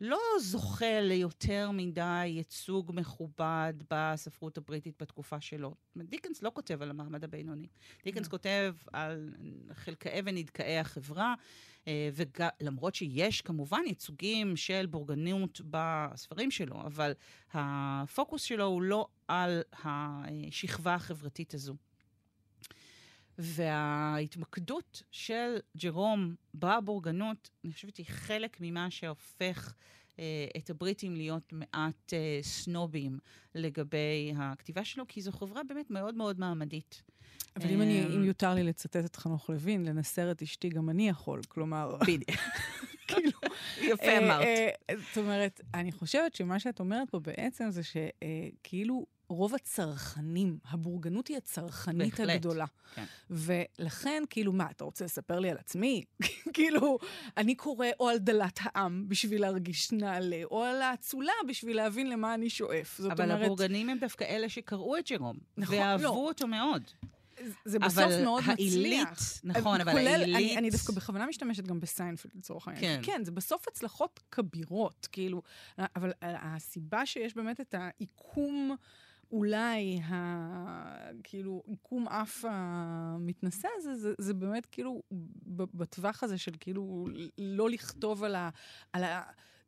לא 0.00 0.18
זוכה 0.40 1.00
ליותר 1.00 1.70
מדי 1.72 2.26
ייצוג 2.26 2.92
מכובד 2.94 3.74
בספרות 3.90 4.58
הבריטית 4.58 5.02
בתקופה 5.02 5.40
שלו. 5.40 5.74
דיקנס 5.96 6.42
לא 6.42 6.50
כותב 6.54 6.82
על 6.82 6.90
המעמד 6.90 7.24
הבינוני. 7.24 7.66
דיקנס 8.04 8.26
no. 8.26 8.30
כותב 8.30 8.74
על 8.92 9.34
חלקאי 9.72 10.20
ונדכאי 10.24 10.78
החברה, 10.78 11.34
אה, 11.88 12.10
ולמרות 12.14 12.94
שיש 12.94 13.40
כמובן 13.40 13.80
ייצוגים 13.86 14.56
של 14.56 14.86
בורגנות 14.86 15.60
בספרים 15.70 16.50
שלו, 16.50 16.80
אבל 16.80 17.12
הפוקוס 17.52 18.42
שלו 18.42 18.64
הוא 18.64 18.82
לא 18.82 19.08
על 19.28 19.62
השכבה 19.84 20.94
החברתית 20.94 21.54
הזו. 21.54 21.74
וההתמקדות 23.38 25.02
של 25.10 25.56
ג'רום 25.76 26.34
בבורגנות, 26.54 27.50
אני 27.64 27.72
חושבת 27.72 27.96
שהיא 27.96 28.06
חלק 28.08 28.56
ממה 28.60 28.90
שהופך 28.90 29.74
אה, 30.18 30.46
את 30.56 30.70
הבריטים 30.70 31.16
להיות 31.16 31.52
מעט 31.52 32.12
אה, 32.12 32.38
סנובים 32.42 33.18
לגבי 33.54 34.32
הכתיבה 34.36 34.84
שלו, 34.84 35.04
כי 35.08 35.20
זו 35.20 35.32
חברה 35.32 35.62
באמת 35.64 35.90
מאוד 35.90 36.14
מאוד 36.14 36.40
מעמדית. 36.40 37.02
אבל 37.56 37.70
אם, 37.70 37.82
אני, 37.82 38.06
אם 38.06 38.24
יותר 38.24 38.54
לי 38.54 38.62
לצטט 38.62 39.04
את 39.04 39.16
חנוך 39.16 39.50
לוין, 39.50 39.84
לנסר 39.84 40.30
את 40.30 40.42
אשתי 40.42 40.68
גם 40.68 40.90
אני 40.90 41.08
יכול, 41.08 41.40
כלומר... 41.48 41.96
בדיוק. 42.02 42.30
כאילו... 43.08 43.38
יפה 43.82 44.06
אה, 44.06 44.18
אמרת. 44.18 44.46
זאת 45.08 45.18
אומרת, 45.18 45.60
אני 45.74 45.92
חושבת 45.92 46.34
שמה 46.34 46.60
שאת 46.60 46.80
אומרת 46.80 47.10
פה 47.10 47.20
בעצם 47.20 47.70
זה 47.70 47.82
שכאילו 47.82 49.06
רוב 49.28 49.54
הצרכנים, 49.54 50.58
הבורגנות 50.70 51.28
היא 51.28 51.36
הצרכנית 51.36 52.10
בהחלט, 52.10 52.34
הגדולה. 52.34 52.66
כן. 52.94 53.04
ולכן, 53.30 54.22
כאילו, 54.30 54.52
מה, 54.52 54.70
אתה 54.70 54.84
רוצה 54.84 55.04
לספר 55.04 55.38
לי 55.38 55.50
על 55.50 55.58
עצמי? 55.58 56.04
כאילו, 56.54 56.98
אני 57.36 57.54
קורא 57.54 57.86
או 58.00 58.08
על 58.08 58.18
דלת 58.18 58.58
העם 58.62 59.04
בשביל 59.08 59.40
להרגיש 59.40 59.92
נעלה, 59.92 60.42
או 60.50 60.62
על 60.62 60.82
האצולה 60.82 61.32
בשביל 61.48 61.76
להבין 61.76 62.10
למה 62.10 62.34
אני 62.34 62.50
שואף. 62.50 62.98
זאת 62.98 63.10
אבל 63.10 63.24
אומרת... 63.24 63.44
הבורגנים 63.44 63.88
הם 63.88 63.98
דווקא 63.98 64.24
אלה 64.24 64.48
שקראו 64.48 64.98
את 64.98 65.10
ג'רום, 65.10 65.36
נכון, 65.56 65.76
ואהבו 65.76 66.02
לא. 66.02 66.10
אותו 66.10 66.46
מאוד. 66.46 66.82
זה 67.64 67.78
בסוף 67.78 68.12
מאוד 68.22 68.44
העילית, 68.46 69.08
מצליח. 69.10 69.40
נכון, 69.44 69.80
אבל 69.80 69.92
כולל, 69.92 70.06
העילית... 70.06 70.36
אני, 70.36 70.58
אני 70.58 70.70
דווקא 70.70 70.92
בכוונה 70.92 71.26
משתמשת 71.26 71.66
גם 71.66 71.80
בסיינפלד 71.80 72.32
לצורך 72.34 72.68
העניין. 72.68 73.02
כן. 73.02 73.12
כן, 73.12 73.24
זה 73.24 73.30
בסוף 73.30 73.68
הצלחות 73.68 74.20
כבירות, 74.30 75.08
כאילו, 75.12 75.42
אבל 75.78 76.12
הסיבה 76.22 77.06
שיש 77.06 77.34
באמת 77.34 77.60
את 77.60 77.74
העיקום... 77.78 78.76
אולי, 79.32 80.00
ה... 80.00 81.10
כאילו, 81.22 81.62
עיקום 81.66 82.08
אף 82.08 82.44
המתנשא 82.48 83.68
הזה, 83.76 83.94
זה, 83.94 84.12
זה 84.18 84.34
באמת 84.34 84.66
כאילו 84.66 85.02
בטווח 85.74 86.22
הזה 86.22 86.38
של 86.38 86.52
כאילו 86.60 87.06
לא 87.38 87.70
לכתוב 87.70 88.24
על, 88.24 88.34
ה, 88.34 88.50
על 88.92 89.04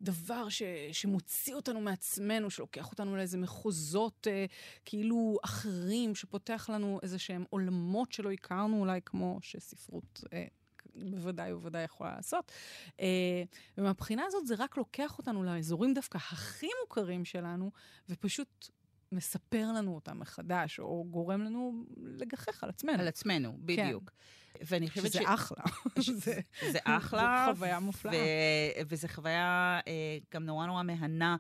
הדבר 0.01 0.49
ש, 0.49 0.63
שמוציא 0.93 1.55
אותנו 1.55 1.81
מעצמנו, 1.81 2.51
שלוקח 2.51 2.91
אותנו 2.91 3.17
לאיזה 3.17 3.39
מחוזות 3.39 4.27
אה, 4.31 4.47
כאילו 4.85 5.37
אחרים, 5.45 6.15
שפותח 6.15 6.71
לנו 6.73 7.01
איזה 7.03 7.19
שהם 7.19 7.45
עולמות 7.51 8.13
שלא 8.13 8.33
הכרנו, 8.33 8.81
אולי 8.81 9.01
כמו 9.05 9.39
שספרות 9.43 10.25
אה, 10.33 10.47
בוודאי 10.95 11.53
ובוודאי 11.53 11.85
יכולה 11.85 12.17
לעשות. 12.17 12.53
אה, 13.01 13.43
ומהבחינה 13.79 14.23
הזאת 14.27 14.47
זה 14.47 14.55
רק 14.59 14.77
לוקח 14.77 15.19
אותנו 15.19 15.43
לאזורים 15.45 15.95
דווקא 15.95 16.19
הכי 16.19 16.69
מוכרים 16.83 17.25
שלנו, 17.25 17.71
ופשוט 18.09 18.69
מספר 19.13 19.73
לנו 19.75 19.95
אותם 19.95 20.19
מחדש, 20.19 20.81
או 20.81 21.05
גורם 21.11 21.43
לנו 21.43 21.85
לגחך 21.97 22.65
על 22.65 22.71
עצמנו. 22.71 23.01
על 23.01 23.09
עצמנו, 23.09 23.53
כן. 23.53 23.59
בדיוק. 23.67 24.11
כן. 24.11 24.65
ואני 24.67 24.91
חושבת 24.91 25.13
שזה 25.13 25.23
ש... 25.23 25.27
אחלה. 25.27 25.65
זה, 26.25 26.41
זה 26.73 26.79
אחלה. 26.85 27.47
זו 27.49 27.55
חוויה 27.55 27.81
מופלאה. 27.81 28.13
ו... 28.13 28.87
וזו 28.89 29.09
חוויה 29.09 29.81
אה, 29.87 30.19
גם 30.35 30.45
נורא 30.45 30.67
נורא 30.67 30.83
מהנה. 30.83 31.37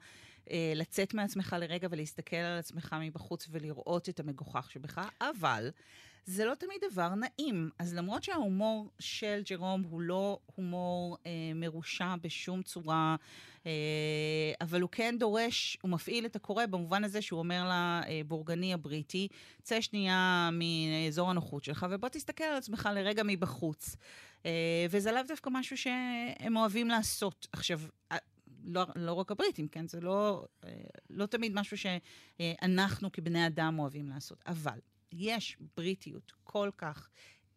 אה, 0.50 0.72
לצאת 0.76 1.14
מעצמך 1.14 1.56
לרגע 1.60 1.88
ולהסתכל 1.90 2.36
על 2.36 2.58
עצמך 2.58 2.96
מבחוץ 3.00 3.46
ולראות 3.50 4.08
את 4.08 4.20
המגוחך 4.20 4.70
שבך, 4.70 5.08
אבל 5.20 5.70
זה 6.24 6.44
לא 6.44 6.54
תמיד 6.54 6.76
דבר 6.90 7.14
נעים. 7.14 7.70
אז 7.78 7.94
למרות 7.94 8.22
שההומור 8.22 8.90
של 8.98 9.42
ג'רום 9.50 9.82
הוא 9.82 10.00
לא 10.00 10.38
הומור 10.56 11.16
אה, 11.26 11.30
מרושע 11.54 12.14
בשום 12.22 12.62
צורה, 12.62 13.16
אבל 14.60 14.80
הוא 14.80 14.90
כן 14.92 15.16
דורש, 15.18 15.78
הוא 15.82 15.90
מפעיל 15.90 16.26
את 16.26 16.36
הקורא 16.36 16.66
במובן 16.66 17.04
הזה 17.04 17.22
שהוא 17.22 17.38
אומר 17.38 17.70
לבורגני 18.08 18.74
הבריטי, 18.74 19.28
צא 19.62 19.80
שנייה 19.80 20.50
מאזור 20.52 21.30
הנוחות 21.30 21.64
שלך 21.64 21.86
ובוא 21.90 22.08
תסתכל 22.08 22.44
על 22.44 22.56
עצמך 22.56 22.88
לרגע 22.94 23.22
מבחוץ. 23.26 23.96
אה, 24.46 24.86
וזה 24.90 25.12
לאו 25.12 25.22
דווקא 25.28 25.50
משהו 25.52 25.76
שהם 25.76 26.56
אוהבים 26.56 26.88
לעשות. 26.88 27.48
עכשיו, 27.52 27.80
אה, 28.12 28.16
לא, 28.64 28.86
לא 28.96 29.12
רק 29.12 29.30
הבריטים, 29.30 29.68
כן? 29.68 29.88
זה 29.88 30.00
לא, 30.00 30.46
אה, 30.64 30.70
לא 31.10 31.26
תמיד 31.26 31.52
משהו 31.54 31.76
שאנחנו 31.78 33.12
כבני 33.12 33.46
אדם 33.46 33.78
אוהבים 33.78 34.08
לעשות. 34.08 34.42
אבל 34.46 34.78
יש 35.12 35.56
בריטיות 35.76 36.32
כל 36.44 36.70
כך 36.78 37.08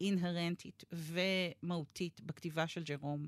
אינהרנטית 0.02 0.84
ומהותית 0.92 2.22
בכתיבה 2.22 2.68
של 2.68 2.84
ג'רום, 2.84 3.28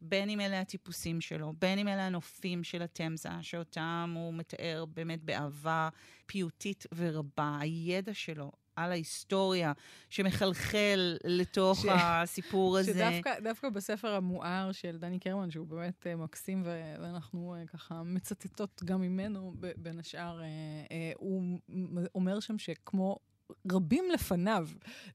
בין 0.00 0.30
אם 0.30 0.40
אלה 0.40 0.60
הטיפוסים 0.60 1.20
שלו, 1.20 1.52
בין 1.58 1.78
אם 1.78 1.88
אלה 1.88 2.06
הנופים 2.06 2.64
של 2.64 2.82
התמזה, 2.82 3.28
שאותם 3.42 4.12
הוא 4.16 4.34
מתאר 4.34 4.84
באמת 4.94 5.22
באהבה 5.22 5.88
פיוטית 6.26 6.86
ורבה. 6.94 7.58
הידע 7.60 8.14
שלו 8.14 8.52
על 8.76 8.92
ההיסטוריה 8.92 9.72
שמחלחל 10.10 11.16
לתוך 11.24 11.82
ש... 11.82 11.86
הסיפור 11.88 12.78
הזה. 12.78 13.10
שדווקא 13.38 13.68
בספר 13.68 14.08
המואר 14.08 14.72
של 14.72 14.96
דני 14.96 15.18
קרמן, 15.18 15.50
שהוא 15.50 15.66
באמת 15.66 16.06
uh, 16.06 16.16
מקסים, 16.16 16.62
ו- 16.64 16.94
ואנחנו 17.02 17.56
uh, 17.64 17.68
ככה 17.68 18.02
מצטטות 18.02 18.82
גם 18.84 19.00
ממנו, 19.00 19.54
בין 19.76 19.98
השאר, 19.98 20.40
uh, 20.40 20.42
uh, 20.88 20.92
הוא 21.18 21.58
אומר 22.14 22.40
שם 22.40 22.58
שכמו 22.58 23.18
רבים 23.72 24.04
לפניו, 24.14 24.68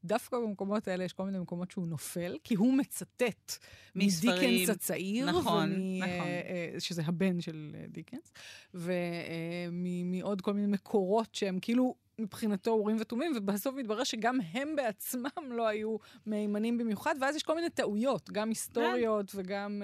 דווקא 0.06 0.38
במקומות 0.38 0.88
האלה 0.88 1.04
יש 1.04 1.14
כל 1.14 1.24
מיני 1.24 1.40
מקומות 1.40 1.72
שהוא 1.72 1.88
נופל, 1.88 2.38
כי 2.44 2.56
הוא 2.56 2.74
מצטט 2.74 3.58
מדיקנס 3.96 4.70
הצעיר, 4.70 5.32
נכון, 5.32 5.72
ומ, 5.72 6.04
נכון. 6.04 6.28
Uh, 6.28 6.78
uh, 6.78 6.80
שזה 6.80 7.02
הבן 7.06 7.42
של 7.42 7.76
uh, 7.76 7.92
דיקנס, 7.92 8.34
ומעוד 8.74 10.42
כל 10.42 10.54
מיני 10.54 10.68
מקורות 10.68 11.36
שהם 11.36 11.60
כאילו 11.62 11.96
מבחינתו 12.24 12.72
אורים 12.72 12.98
ותומים, 13.00 13.32
ובסוף 13.36 13.76
מתברר 13.76 14.04
שגם 14.04 14.40
הם 14.52 14.76
בעצמם 14.76 15.52
לא 15.52 15.68
היו 15.68 15.98
מהימנים 16.26 16.78
במיוחד, 16.78 17.16
ואז 17.22 17.36
יש 17.36 17.44
כל 17.44 17.56
מיני 17.56 17.70
טעויות, 17.70 18.32
גם 18.32 18.50
היסטוריות 18.50 19.32
כן. 19.32 19.38
וגם 19.40 19.82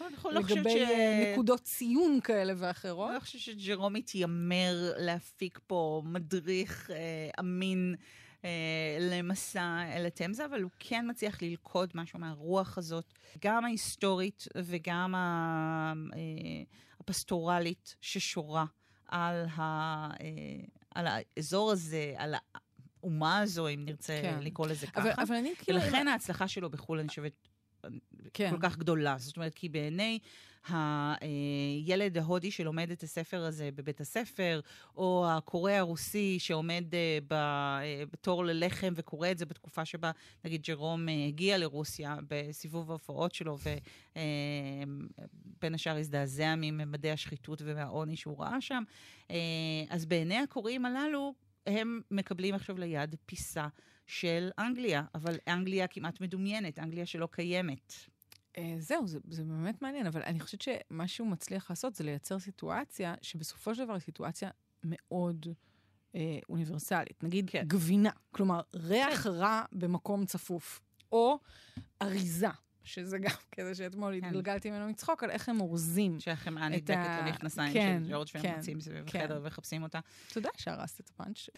uh, 0.00 0.28
לגבי 0.30 0.70
ש... 0.70 0.90
נקודות 1.32 1.60
ציון 1.60 2.20
כאלה 2.20 2.52
ואחרות. 2.56 3.08
אני 3.08 3.14
לא 3.14 3.20
חושבת 3.20 3.40
שג'רום 3.40 3.94
התיימר 3.94 4.92
להפיק 4.96 5.60
פה 5.66 6.02
מדריך 6.04 6.90
uh, 6.90 7.40
אמין. 7.40 7.94
למסע 9.00 9.80
אל 9.92 10.06
התמזה, 10.06 10.44
אבל 10.44 10.62
הוא 10.62 10.70
כן 10.78 11.10
מצליח 11.10 11.42
ללכוד 11.42 11.90
משהו 11.94 12.18
מהרוח 12.18 12.78
הזאת, 12.78 13.12
גם 13.44 13.64
ההיסטורית 13.64 14.48
וגם 14.56 15.14
הפסטורלית 17.00 17.96
ששורה 18.00 18.64
על, 19.08 19.46
על 20.94 21.06
האזור 21.06 21.72
הזה, 21.72 22.14
על 22.16 22.34
האומה 23.02 23.38
הזו, 23.38 23.68
אם 23.68 23.82
נרצה 23.84 24.18
כן. 24.22 24.38
לקרוא 24.40 24.66
לזה 24.66 24.86
ככה. 24.86 25.02
אבל, 25.02 25.12
אבל 25.18 25.34
אני 25.36 25.52
כאילו... 25.58 25.80
ולכן 25.80 26.08
ההצלחה 26.08 26.48
שלו 26.48 26.70
בחו"ל, 26.70 26.98
אני 26.98 27.08
חושבת, 27.08 27.32
כן. 28.34 28.50
כל 28.50 28.58
כך 28.60 28.76
גדולה. 28.76 29.16
זאת 29.18 29.36
אומרת, 29.36 29.54
כי 29.54 29.68
בעיני 29.68 30.18
הילד 30.68 32.18
ההודי 32.18 32.50
שלומד 32.50 32.90
את 32.90 33.02
הספר 33.02 33.44
הזה 33.44 33.70
בבית 33.74 34.00
הספר, 34.00 34.60
או 34.96 35.26
הקורא 35.30 35.72
הרוסי 35.72 36.38
שעומד 36.38 36.84
אה, 36.94 37.18
אה, 37.32 38.04
בתור 38.12 38.44
ללחם 38.44 38.92
וקורא 38.96 39.30
את 39.30 39.38
זה 39.38 39.46
בתקופה 39.46 39.84
שבה, 39.84 40.10
נגיד, 40.44 40.62
ג'רום 40.62 41.08
אה, 41.08 41.26
הגיע 41.28 41.58
לרוסיה 41.58 42.16
בסיבוב 42.28 42.90
ההופעות 42.90 43.34
שלו, 43.34 43.58
ובין 45.56 45.74
השאר 45.74 45.96
הזדעזע 45.96 46.54
מממדי 46.56 47.10
השחיתות 47.10 47.62
והעוני 47.62 48.16
שהוא 48.16 48.40
ראה 48.40 48.60
שם, 48.60 48.82
אה, 49.30 49.36
אז 49.88 50.06
בעיני 50.06 50.36
הקוראים 50.38 50.86
הללו, 50.86 51.34
הם 51.66 52.00
מקבלים 52.10 52.54
עכשיו 52.54 52.78
ליד 52.78 53.16
פיסה 53.26 53.66
של 54.06 54.50
אנגליה, 54.58 55.04
אבל 55.14 55.36
אנגליה 55.48 55.86
כמעט 55.86 56.20
מדומיינת, 56.20 56.78
אנגליה 56.78 57.06
שלא 57.06 57.28
קיימת. 57.30 57.94
אה, 58.58 58.76
זהו, 58.78 59.06
זה, 59.06 59.18
זה 59.30 59.44
באמת 59.44 59.82
מעניין, 59.82 60.06
אבל 60.06 60.22
אני 60.22 60.40
חושבת 60.40 60.60
שמה 60.62 61.08
שהוא 61.08 61.28
מצליח 61.28 61.70
לעשות 61.70 61.94
זה 61.94 62.04
לייצר 62.04 62.38
סיטואציה 62.38 63.14
שבסופו 63.22 63.74
של 63.74 63.84
דבר 63.84 63.92
היא 63.92 64.00
סיטואציה 64.00 64.50
מאוד 64.84 65.46
אה, 66.14 66.38
אוניברסלית. 66.48 67.22
נגיד 67.24 67.50
כן. 67.50 67.64
גבינה, 67.66 68.10
כלומר, 68.30 68.60
ריח 68.74 69.26
רע 69.26 69.62
במקום 69.72 70.26
צפוף, 70.26 70.80
או 71.12 71.38
אריזה, 72.02 72.48
שזה 72.84 73.18
גם 73.18 73.30
כזה 73.56 73.74
שאתמול 73.74 74.20
כן. 74.20 74.26
התגלגלתי 74.26 74.70
ממנו 74.70 74.88
מצחוק 74.88 75.22
על 75.22 75.30
איך 75.30 75.48
הם 75.48 75.60
אורזים. 75.60 76.20
שהחמאה 76.20 76.68
נדבקת 76.68 76.96
ה- 76.96 77.20
למכנסיים 77.26 77.72
כן, 77.72 78.02
של 78.04 78.12
ג'ורג' 78.12 78.26
והם 78.34 78.42
כן, 78.42 78.54
מוצאים 78.56 78.80
סביב 78.80 79.04
כן. 79.10 79.18
החדר 79.20 79.40
ומחפשים 79.42 79.82
אותה. 79.82 80.00
תודה 80.32 80.48
שהרסת 80.56 81.00
את 81.00 81.10
הפאנץ'. 81.10 81.48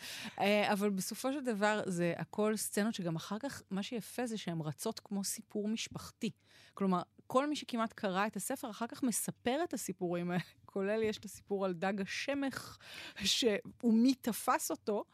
אה, 0.41 0.73
אבל 0.73 0.91
בסופו 0.91 1.33
של 1.33 1.45
דבר 1.45 1.81
זה 1.87 2.13
הכל 2.17 2.57
סצנות 2.57 2.95
שגם 2.95 3.17
אחר 3.17 3.39
כך, 3.39 3.63
מה 3.71 3.83
שיפה 3.83 4.27
זה 4.27 4.39
שהן 4.39 4.61
רצות 4.61 5.01
כמו 5.05 5.25
סיפור 5.25 5.69
משפחתי. 5.69 6.31
כלומר, 6.75 7.03
כל 7.27 7.49
מי 7.49 7.57
שכמעט 7.57 7.93
קרא 7.93 8.27
את 8.27 8.37
הספר 8.37 8.71
אחר 8.71 8.87
כך 8.87 9.03
מספר 9.03 9.57
את 9.65 9.75
הסיפורים 9.75 10.31
האלה. 10.31 10.43
כולל 10.77 11.03
יש 11.03 11.19
את 11.19 11.25
הסיפור 11.25 11.65
על 11.65 11.73
דג 11.73 12.01
השמך, 12.01 12.79
ומי 13.85 14.15
תפס 14.15 14.71
אותו, 14.71 15.05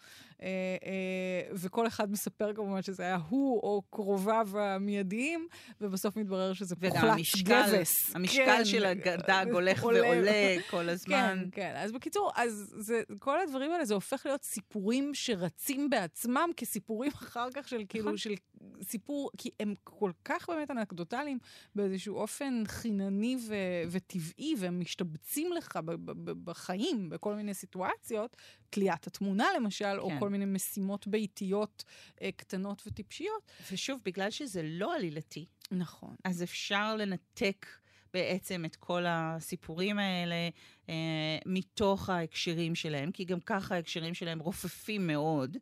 אה, 0.43 0.49
אה, 0.85 1.51
וכל 1.53 1.87
אחד 1.87 2.11
מספר 2.11 2.55
כמובן 2.55 2.83
שזה 2.83 3.03
היה 3.03 3.19
הוא 3.29 3.61
או 3.61 3.83
קרוביו 3.91 4.49
המיידיים, 4.55 5.49
ובסוף 5.81 6.17
מתברר 6.17 6.53
שזה 6.53 6.75
המשקל, 6.81 7.43
גבס. 7.43 8.15
המשקל 8.15 8.45
כן, 8.45 8.65
של 8.65 8.85
הדג 8.85 9.47
הולך 9.53 9.83
עולה. 9.83 10.01
ועולה 10.01 10.57
כל 10.71 10.89
הזמן. 10.89 11.39
כן, 11.45 11.49
כן. 11.53 11.75
אז 11.77 11.93
בקיצור, 11.93 12.31
אז 12.37 12.75
זה, 12.79 13.03
כל 13.19 13.41
הדברים 13.41 13.73
האלה, 13.73 13.85
זה 13.85 13.95
הופך 13.95 14.23
להיות 14.27 14.43
סיפורים 14.43 15.11
שרצים 15.15 15.91
בעצמם 15.91 16.51
כסיפורים 16.57 17.13
אחר 17.15 17.49
כך 17.55 17.69
של 17.69 17.83
כאילו, 17.89 18.05
נכון. 18.05 18.17
של 18.17 18.35
סיפור, 18.83 19.31
כי 19.39 19.51
הם 19.61 19.75
כל 19.85 20.11
כך 20.25 20.49
באמת 20.49 20.71
אנקדוטליים 20.71 21.39
באיזשהו 21.75 22.17
אופן 22.17 22.63
חינני 22.67 23.37
ו- 23.49 23.91
וטבעי, 23.91 24.55
והם 24.59 24.81
משתבצים 24.81 25.53
לך 25.53 25.77
ב- 25.77 25.91
ב- 25.95 26.45
בחיים, 26.45 27.09
בכל 27.09 27.35
מיני 27.35 27.55
סיטואציות, 27.55 28.37
תליית 28.71 29.07
התמונה 29.07 29.47
למשל, 29.57 29.99
או 29.99 30.09
כן. 30.09 30.19
כל 30.21 30.29
מיני 30.29 30.45
משימות 30.45 31.07
ביתיות 31.07 31.85
אה, 32.23 32.31
קטנות 32.37 32.83
וטיפשיות. 32.87 33.53
ושוב, 33.73 34.01
בגלל 34.05 34.31
שזה 34.31 34.63
לא 34.65 34.95
עלילתי, 34.95 35.47
נכון. 35.71 36.15
אז 36.25 36.43
אפשר 36.43 36.97
לנתק 36.97 37.67
בעצם 38.15 38.65
את 38.65 38.77
כל 38.77 39.05
הסיפורים 39.09 39.99
האלה 39.99 40.49
אה, 40.89 41.39
מתוך 41.47 42.09
ההקשרים 42.09 42.75
שלהם, 42.75 43.11
כי 43.13 43.25
גם 43.25 43.41
ככה 43.41 43.75
ההקשרים 43.75 44.15
שלהם 44.15 44.39
רופפים 44.39 45.07
מאוד. 45.07 45.57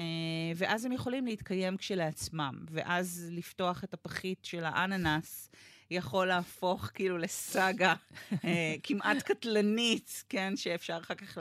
אה, 0.00 0.04
ואז 0.56 0.84
הם 0.84 0.92
יכולים 0.92 1.26
להתקיים 1.26 1.76
כשלעצמם, 1.76 2.64
ואז 2.70 3.28
לפתוח 3.32 3.84
את 3.84 3.94
הפחית 3.94 4.44
של 4.44 4.64
האננס 4.64 5.50
יכול 5.90 6.26
להפוך 6.26 6.90
כאילו 6.94 7.18
לסאגה 7.18 7.94
אה, 8.44 8.74
כמעט 8.82 9.22
קטלנית, 9.22 10.24
כן, 10.28 10.56
שאפשר 10.56 10.98
אחר 11.02 11.14
כך 11.14 11.38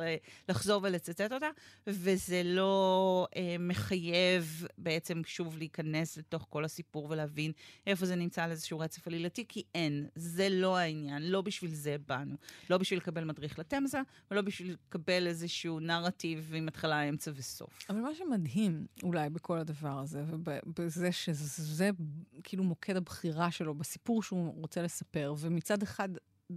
לחזור 0.49 0.81
ולצטט 0.83 1.31
אותה, 1.31 1.49
וזה 1.87 2.41
לא 2.45 3.27
אה, 3.35 3.55
מחייב 3.59 4.67
בעצם 4.77 5.21
שוב 5.25 5.57
להיכנס 5.57 6.17
לתוך 6.17 6.47
כל 6.49 6.65
הסיפור 6.65 7.07
ולהבין 7.09 7.51
איפה 7.87 8.05
זה 8.05 8.15
נמצא 8.15 8.43
על 8.43 8.51
איזשהו 8.51 8.79
רצף 8.79 9.07
עלילתי, 9.07 9.45
כי 9.47 9.63
אין, 9.75 10.07
זה 10.15 10.49
לא 10.49 10.77
העניין, 10.77 11.31
לא 11.31 11.41
בשביל 11.41 11.73
זה 11.73 11.95
באנו. 12.07 12.35
לא 12.69 12.77
בשביל 12.77 12.99
לקבל 12.99 13.23
מדריך 13.23 13.59
לתמזה, 13.59 14.01
ולא 14.31 14.41
בשביל 14.41 14.75
לקבל 14.89 15.27
איזשהו 15.27 15.79
נרטיב 15.79 16.51
עם 16.55 16.67
התחלה, 16.67 17.01
אמצע 17.01 17.31
וסוף. 17.35 17.79
אבל 17.89 17.99
מה 17.99 18.09
שמדהים 18.15 18.85
אולי 19.03 19.29
בכל 19.29 19.57
הדבר 19.57 19.99
הזה, 19.99 20.23
ובזה 20.29 21.11
שזה 21.11 21.89
כאילו 22.43 22.63
מוקד 22.63 22.95
הבחירה 22.95 23.51
שלו 23.51 23.75
בסיפור 23.75 24.23
שהוא 24.23 24.38
רוצה 24.47 24.81
לספר, 24.81 25.33
ומצד 25.39 25.83
אחד 25.83 26.09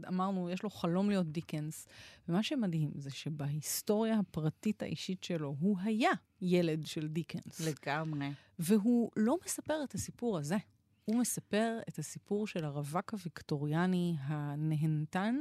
אמרנו, 0.08 0.50
יש 0.50 0.62
לו 0.62 0.70
חלום 0.70 1.08
להיות 1.10 1.32
דיקנס, 1.32 1.86
ומה 2.28 2.42
שמדהים 2.42 2.90
זה 2.94 3.10
שבהיסטוריה 3.10 4.18
הפרטית 4.18 4.82
האישית 4.82 5.24
שלו, 5.24 5.56
הוא 5.60 5.76
היה 5.82 6.10
ילד 6.40 6.86
של 6.86 7.08
דיקנס. 7.08 7.60
לגמרי. 7.60 8.30
והוא 8.58 9.10
לא 9.16 9.36
מספר 9.44 9.84
את 9.84 9.94
הסיפור 9.94 10.38
הזה. 10.38 10.56
הוא 11.04 11.20
מספר 11.20 11.78
את 11.88 11.98
הסיפור 11.98 12.46
של 12.46 12.64
הרווק 12.64 13.12
הוויקטוריאני 13.12 14.16
הנהנתן, 14.18 15.36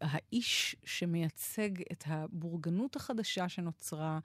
האיש 0.00 0.76
שמייצג 0.84 1.70
את 1.92 2.04
הבורגנות 2.06 2.96
החדשה 2.96 3.48
שנוצרה, 3.48 4.18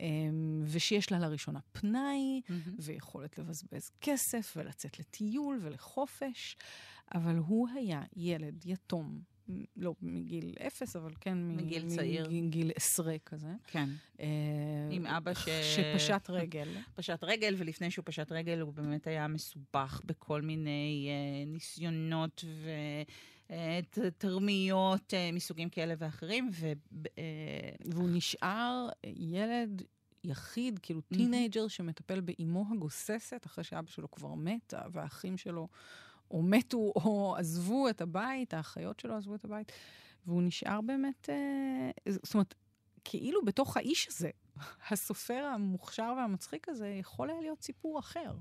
אמ, 0.00 0.62
ושיש 0.66 1.12
לה 1.12 1.18
לראשונה 1.18 1.60
פנאי, 1.72 2.40
ויכולת 2.78 3.38
לבזבז 3.38 3.90
כסף, 4.00 4.54
ולצאת 4.56 4.98
לטיול 4.98 5.58
ולחופש, 5.62 6.56
אבל 7.14 7.36
הוא 7.36 7.68
היה 7.74 8.02
ילד 8.16 8.66
יתום. 8.66 9.20
מ- 9.48 9.64
לא 9.76 9.94
מגיל 10.02 10.54
אפס, 10.66 10.96
אבל 10.96 11.12
כן 11.20 11.38
מ- 11.38 11.56
מגיל 11.56 11.88
צעיר. 11.88 12.28
מגיל 12.30 12.70
עשרה 12.74 13.18
כזה. 13.26 13.52
כן. 13.66 13.88
אה, 14.20 14.26
עם 14.90 15.06
אבא 15.06 15.34
ש... 15.34 15.48
שפשט 15.48 16.30
רגל. 16.30 16.68
פשט 16.96 17.24
רגל, 17.24 17.54
ולפני 17.58 17.90
שהוא 17.90 18.02
פשט 18.06 18.32
רגל 18.32 18.60
הוא 18.60 18.72
באמת 18.72 19.06
היה 19.06 19.28
מסובך 19.28 20.00
בכל 20.04 20.42
מיני 20.42 21.08
אה, 21.10 21.52
ניסיונות 21.52 22.44
ותרמיות 22.44 23.39
אה, 25.14 25.30
מסוגים 25.32 25.68
כאלה 25.68 25.94
ואחרים, 25.98 26.50
ו... 26.52 26.72
אה, 27.18 27.22
והוא 27.84 28.08
נשאר 28.12 28.88
ילד 29.04 29.82
יחיד, 30.24 30.78
כאילו 30.78 31.00
teenager 31.00 31.68
שמטפל 31.68 32.20
באימו 32.20 32.64
הגוססת, 32.72 33.46
אחרי 33.46 33.64
שאבא 33.64 33.90
שלו 33.90 34.10
כבר 34.10 34.34
מת, 34.34 34.74
והאחים 34.92 35.36
שלו 35.36 35.68
או 36.30 36.42
מתו 36.42 36.92
או 36.96 37.34
עזבו 37.38 37.88
את 37.88 38.00
הבית, 38.00 38.54
האחיות 38.54 39.00
שלו 39.00 39.16
עזבו 39.16 39.34
את 39.34 39.44
הבית, 39.44 39.72
והוא 40.26 40.42
נשאר 40.42 40.80
באמת, 40.80 41.30
אה, 41.30 41.90
זאת 42.08 42.34
אומרת, 42.34 42.54
כאילו 43.04 43.44
בתוך 43.44 43.76
האיש 43.76 44.08
הזה, 44.08 44.30
הסופר 44.90 45.44
המוכשר 45.54 46.14
והמצחיק 46.16 46.68
הזה, 46.68 46.88
יכול 46.88 47.30
היה 47.30 47.40
להיות 47.40 47.62
סיפור 47.62 47.98
אחר. 47.98 48.32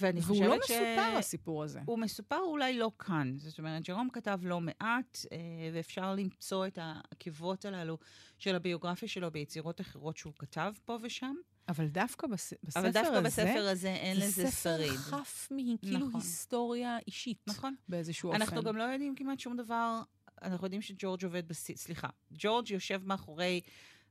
ואני 0.00 0.20
והוא 0.20 0.36
חושבת 0.36 0.48
לא 0.48 0.56
ש... 0.66 0.70
מסופר, 0.70 1.18
הסיפור 1.18 1.64
הזה. 1.64 1.80
הוא 1.86 1.98
מסופר 1.98 2.38
אולי 2.38 2.78
לא 2.78 2.90
כאן. 2.98 3.34
זאת 3.36 3.58
אומרת, 3.58 3.82
ג'רום 3.82 4.08
כתב 4.12 4.40
לא 4.42 4.60
מעט, 4.60 5.18
אה, 5.32 5.38
ואפשר 5.72 6.14
למצוא 6.14 6.66
את 6.66 6.78
העקבות 6.82 7.64
הללו 7.64 7.98
של 8.38 8.54
הביוגרפיה 8.54 9.08
שלו 9.08 9.30
ביצירות 9.30 9.80
אחרות 9.80 10.16
שהוא 10.16 10.32
כתב 10.38 10.72
פה 10.84 10.98
ושם. 11.02 11.34
אבל 11.68 11.86
דווקא 11.88 12.26
בס... 12.26 12.52
בספר 12.62 12.80
אבל 12.80 12.90
דווקא 12.90 13.12
הזה, 13.12 13.20
בספר 13.20 13.68
הזה 13.68 13.88
אין 13.88 14.16
לזה 14.16 14.30
זה 14.30 14.50
ספר 14.50 14.76
שריד. 14.76 14.96
חף 14.96 15.48
מכאילו 15.50 16.06
נכון. 16.06 16.20
היסטוריה 16.20 16.98
אישית. 17.06 17.38
נכון. 17.46 17.74
באיזשהו 17.88 18.28
אופן. 18.28 18.42
אנחנו 18.42 18.62
גם 18.62 18.76
לא 18.76 18.82
יודעים 18.82 19.14
כמעט 19.14 19.40
שום 19.40 19.56
דבר, 19.56 20.02
אנחנו 20.42 20.66
יודעים 20.66 20.82
שג'ורג' 20.82 21.24
עובד 21.24 21.48
בסיטי, 21.48 21.78
סליחה, 21.78 22.08
ג'ורג' 22.32 22.70
יושב 22.70 23.02
מאחורי 23.04 23.60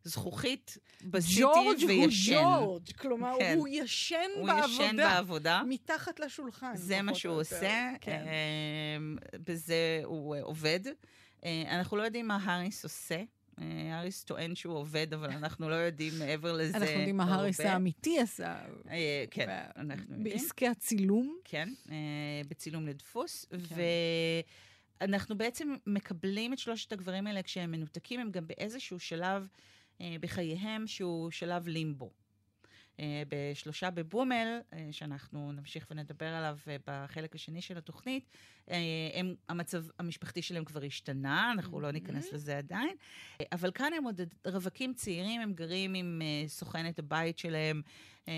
זכוכית 0.05 0.77
בסיטי 1.03 1.41
ג'ורג' 1.41 1.77
וישן. 1.87 2.35
הוא 2.35 2.43
ג'ורג', 2.43 2.91
כלומר, 2.91 3.35
כן. 3.39 3.55
הוא 3.57 3.67
ישן 3.71 4.29
הוא 4.35 4.47
בעבודה. 4.47 4.83
ישן 4.83 4.97
בעבודה. 4.97 5.61
מתחת 5.67 6.19
לשולחן. 6.19 6.75
זה 6.75 7.01
מה 7.01 7.15
שהוא 7.15 7.31
יותר. 7.31 7.55
עושה, 7.55 7.91
כן. 8.01 8.25
אמ, 8.97 9.17
בזה 9.45 10.01
הוא 10.03 10.35
אה, 10.35 10.41
עובד. 10.41 10.79
אה, 11.45 11.63
אנחנו 11.67 11.97
לא 11.97 12.03
יודעים 12.03 12.27
מה 12.27 12.37
האריס 12.43 12.83
עושה. 12.83 13.23
אה, 13.61 13.95
האריס 13.95 14.23
טוען 14.23 14.55
שהוא 14.55 14.75
עובד, 14.75 15.13
אבל 15.13 15.31
אנחנו 15.31 15.69
לא 15.69 15.75
יודעים 15.75 16.13
מעבר 16.19 16.53
לזה 16.53 16.77
אנחנו 16.77 16.95
יודעים 16.95 17.17
מה 17.17 17.23
האריס. 17.23 17.59
האמיתי 17.59 18.19
עשה. 18.19 18.55
כן, 19.31 19.49
אנחנו 19.75 20.15
יודעים. 20.15 20.23
בעסקי 20.23 20.67
הצילום. 20.67 21.37
כן, 21.43 21.69
בצילום 22.47 22.87
לדפוס. 22.87 23.45
כן. 23.69 23.75
ואנחנו 25.01 25.37
בעצם 25.37 25.75
מקבלים 25.87 26.53
את 26.53 26.59
שלושת 26.59 26.91
הגברים 26.93 27.27
האלה 27.27 27.43
כשהם 27.43 27.71
מנותקים, 27.71 28.19
הם 28.19 28.31
גם 28.31 28.47
באיזשהו 28.47 28.99
שלב 28.99 29.47
בחייהם 30.01 30.87
שהוא 30.87 31.31
שלב 31.31 31.67
לימבו. 31.67 32.11
אה, 32.99 33.23
בשלושה 33.29 33.89
בבומל, 33.91 34.59
אה, 34.73 34.87
שאנחנו 34.91 35.51
נמשיך 35.51 35.87
ונדבר 35.91 36.25
עליו 36.25 36.57
אה, 36.67 36.75
בחלק 36.87 37.35
השני 37.35 37.61
של 37.61 37.77
התוכנית, 37.77 38.29
אה, 38.71 38.77
הם, 39.13 39.35
המצב 39.49 39.83
המשפחתי 39.99 40.41
שלהם 40.41 40.65
כבר 40.65 40.83
השתנה, 40.83 41.51
אנחנו 41.51 41.79
לא 41.79 41.91
ניכנס 41.91 42.33
לזה 42.33 42.57
עדיין, 42.57 42.95
אה, 43.41 43.45
אבל 43.51 43.71
כאן 43.71 43.93
הם 43.97 44.03
עוד 44.03 44.21
רווקים 44.45 44.93
צעירים, 44.93 45.41
הם 45.41 45.53
גרים 45.53 45.93
עם 45.93 46.21
אה, 46.23 46.47
סוכנת 46.47 46.99
הבית 46.99 47.37
שלהם. 47.37 47.81
אה, 48.27 48.33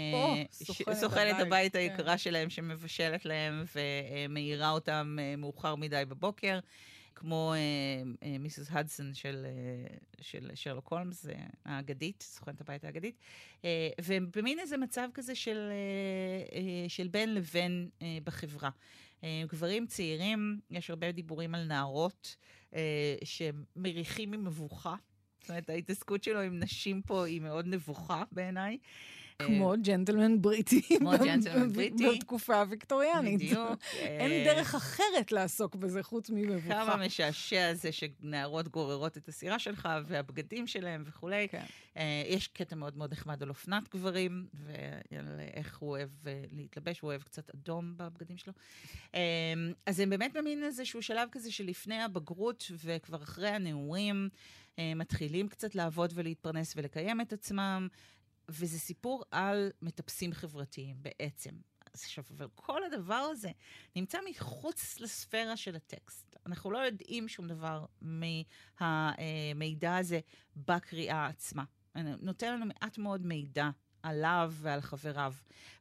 ש- 0.52 0.64
סוכנת 0.64 0.96
סוכנת 0.96 1.34
הבית, 1.34 1.42
הבית 1.48 1.74
כן. 1.74 1.80
היקרה 1.80 2.18
שלהם 2.18 2.50
שמבשלת 2.50 3.26
להם 3.26 3.64
ומאירה 3.76 4.70
אותם 4.70 5.18
אה, 5.22 5.36
מאוחר 5.36 5.76
מדי 5.76 6.04
בבוקר. 6.08 6.60
כמו 7.20 7.54
אה, 7.54 7.60
אה, 8.24 8.38
מיסס 8.38 8.68
הדסון 8.72 9.14
של, 9.14 9.46
אה, 9.46 9.98
של 10.22 10.52
שרלוק 10.56 10.88
הולמס, 10.88 11.26
האגדית, 11.66 12.22
סוכנת 12.24 12.62
הבית 12.62 12.84
האגדית, 12.84 13.16
אה, 13.66 13.90
והם 14.02 14.30
במין 14.36 14.60
איזה 14.60 14.78
מצב 14.78 15.10
כזה 15.14 15.36
של, 15.36 15.72
של 16.88 17.08
בין 17.08 17.34
לבין 17.34 17.90
בחברה. 18.24 18.70
גברים 19.24 19.88
צעירים, 19.88 20.60
יש 20.70 20.90
הרבה 20.90 21.12
דיבורים 21.12 21.56
על 21.56 21.64
נערות 21.64 22.36
שמריחים 23.24 24.32
ממבוכה. 24.32 24.96
זאת 25.42 25.50
אומרת, 25.50 25.70
ההתעסקות 25.70 26.24
שלו 26.24 26.42
עם 26.42 26.60
נשים 26.60 27.02
פה 27.02 27.26
היא 27.26 27.42
מאוד 27.42 27.66
נבוכה 27.68 28.24
בעיניי. 28.32 28.78
כמו 29.42 29.74
ג'נטלמן 29.82 30.42
בריטי. 30.42 30.82
כמו 31.00 31.12
ג'נטלמן 31.26 31.74
בריטי. 31.74 32.10
בתקופה 32.18 32.60
הוויקטוריאנית. 32.60 33.42
בדיוק. 33.42 33.80
אין 33.94 34.32
אה, 34.32 34.54
דרך 34.54 34.76
אחרת 34.76 35.32
לעסוק 35.32 35.76
בזה 35.76 36.04
חוץ 36.04 36.30
ממבוכה. 36.30 36.68
כמה 36.68 37.06
משעשע 37.06 37.74
זה 37.74 37.92
שנערות 37.92 38.68
גוררות 38.68 39.18
את 39.18 39.28
הסירה 39.28 39.60
שלך, 39.60 39.90
והבגדים 40.06 40.68
שלהם 40.68 41.04
וכולי. 41.06 41.48
כן. 41.48 41.64
אה, 41.98 42.24
יש 42.28 42.48
קטע 42.48 42.76
מאוד 42.76 42.98
מאוד 42.98 43.12
נחמד 43.12 43.44
על 43.44 43.50
אופנת 43.50 43.90
גברים, 43.90 44.48
ועל 44.54 45.40
איך 45.54 45.78
הוא 45.78 45.90
אוהב 45.90 46.10
אה, 46.28 46.44
להתלבש, 46.52 47.00
הוא 47.00 47.08
אוהב 47.08 47.22
קצת 47.22 47.50
אדום 47.56 47.94
בבגדים 47.98 48.38
שלו. 48.38 48.54
אה, 49.16 49.22
אז 49.86 50.00
הם 50.00 50.10
באמת 50.10 50.34
במין 50.34 50.64
איזשהו 50.64 51.02
שלב 51.02 51.30
כזה 51.32 51.52
שלפני 51.52 52.02
הבגרות 52.02 52.72
וכבר 52.84 53.24
אחרי 53.24 53.50
הנעורים, 53.50 54.30
אה, 54.80 54.94
מתחילים 54.96 55.48
קצת 55.48 55.76
לעבוד 55.76 56.14
ולהתפרנס 56.16 56.74
ולקיים 56.78 57.22
את 57.22 57.34
עצמם, 57.34 57.88
וזה 58.50 58.80
סיפור 58.80 59.24
על 59.32 59.72
מטפסים 59.82 60.34
חברתיים 60.34 60.96
בעצם. 61.02 61.52
עכשיו, 61.94 62.24
אבל 62.38 62.48
כל 62.56 62.82
הדבר 62.84 63.14
הזה 63.14 63.52
נמצא 63.96 64.20
מחוץ 64.30 65.00
לספירה 65.00 65.58
של 65.58 65.76
הטקסט. 65.76 66.36
אנחנו 66.46 66.72
לא 66.72 66.78
יודעים 66.78 67.28
שום 67.28 67.48
דבר 67.48 67.86
מהמידע 68.02 69.96
הזה 69.96 70.20
בקריאה 70.56 71.28
עצמה. 71.28 71.64
נותן 72.22 72.54
לנו 72.54 72.66
מעט 72.66 72.98
מאוד 72.98 73.26
מידע 73.26 73.70
עליו 74.04 74.54
ועל 74.56 74.82
חבריו. 74.82 75.34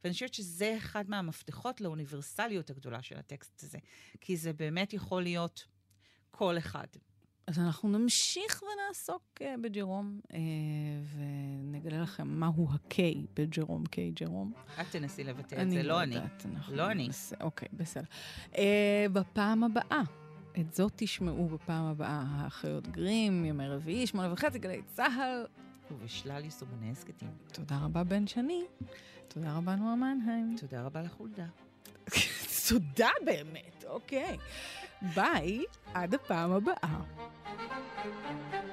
ואני 0.03 0.13
חושבת 0.13 0.33
שזה 0.33 0.77
אחד 0.77 1.09
מהמפתחות 1.09 1.81
לאוניברסליות 1.81 2.69
הגדולה 2.69 3.01
של 3.01 3.17
הטקסט 3.17 3.63
הזה, 3.63 3.77
כי 4.21 4.37
זה 4.37 4.53
באמת 4.53 4.93
יכול 4.93 5.23
להיות 5.23 5.65
כל 6.31 6.57
אחד. 6.57 6.87
אז 7.47 7.59
אנחנו 7.59 7.89
נמשיך 7.89 8.63
ונעסוק 8.63 9.21
uh, 9.39 9.43
בג'רום, 9.61 10.19
uh, 10.27 10.33
ונגלה 11.15 12.01
לכם 12.01 12.27
מהו 12.27 12.67
ה-K 12.71 12.97
בג'רום, 13.35 13.83
K 13.83 14.19
ג'רום. 14.21 14.51
את 14.81 14.85
תנסי 14.91 15.23
לבטא 15.23 15.61
את 15.61 15.71
זה, 15.71 15.83
לא 15.83 16.03
אני. 16.03 16.15
לא 16.69 16.91
אני. 16.91 17.03
ננסה. 17.03 17.35
אוקיי, 17.41 17.67
בסדר. 17.73 18.05
Uh, 18.53 18.57
בפעם 19.13 19.63
הבאה, 19.63 20.01
את 20.59 20.73
זאת 20.73 20.91
תשמעו 20.95 21.47
בפעם 21.47 21.85
הבאה, 21.85 22.23
האחיות 22.27 22.87
גרים, 22.87 23.45
ימי 23.45 23.67
רביעי, 23.67 24.07
שמונה 24.07 24.33
וחצי, 24.33 24.59
גלי 24.59 24.81
צה"ל. 24.87 25.45
ובשלל 25.91 26.43
יישומוני 26.43 26.91
הסכתים. 26.91 27.29
תודה 27.53 27.77
רבה, 27.83 28.03
בן 28.03 28.27
שני. 28.27 28.63
תודה 29.27 29.57
רבה, 29.57 29.75
נועה 29.75 29.95
מנהיים. 29.95 30.55
תודה 30.59 30.83
רבה 30.83 31.01
לחולדה. 31.01 31.45
תודה 32.69 33.09
באמת, 33.25 33.85
אוקיי. 33.87 34.37
ביי, 35.15 35.63
עד 35.93 36.13
הפעם 36.13 36.51
הבאה. 36.51 37.01
Thank 37.77 38.53
you. 38.53 38.66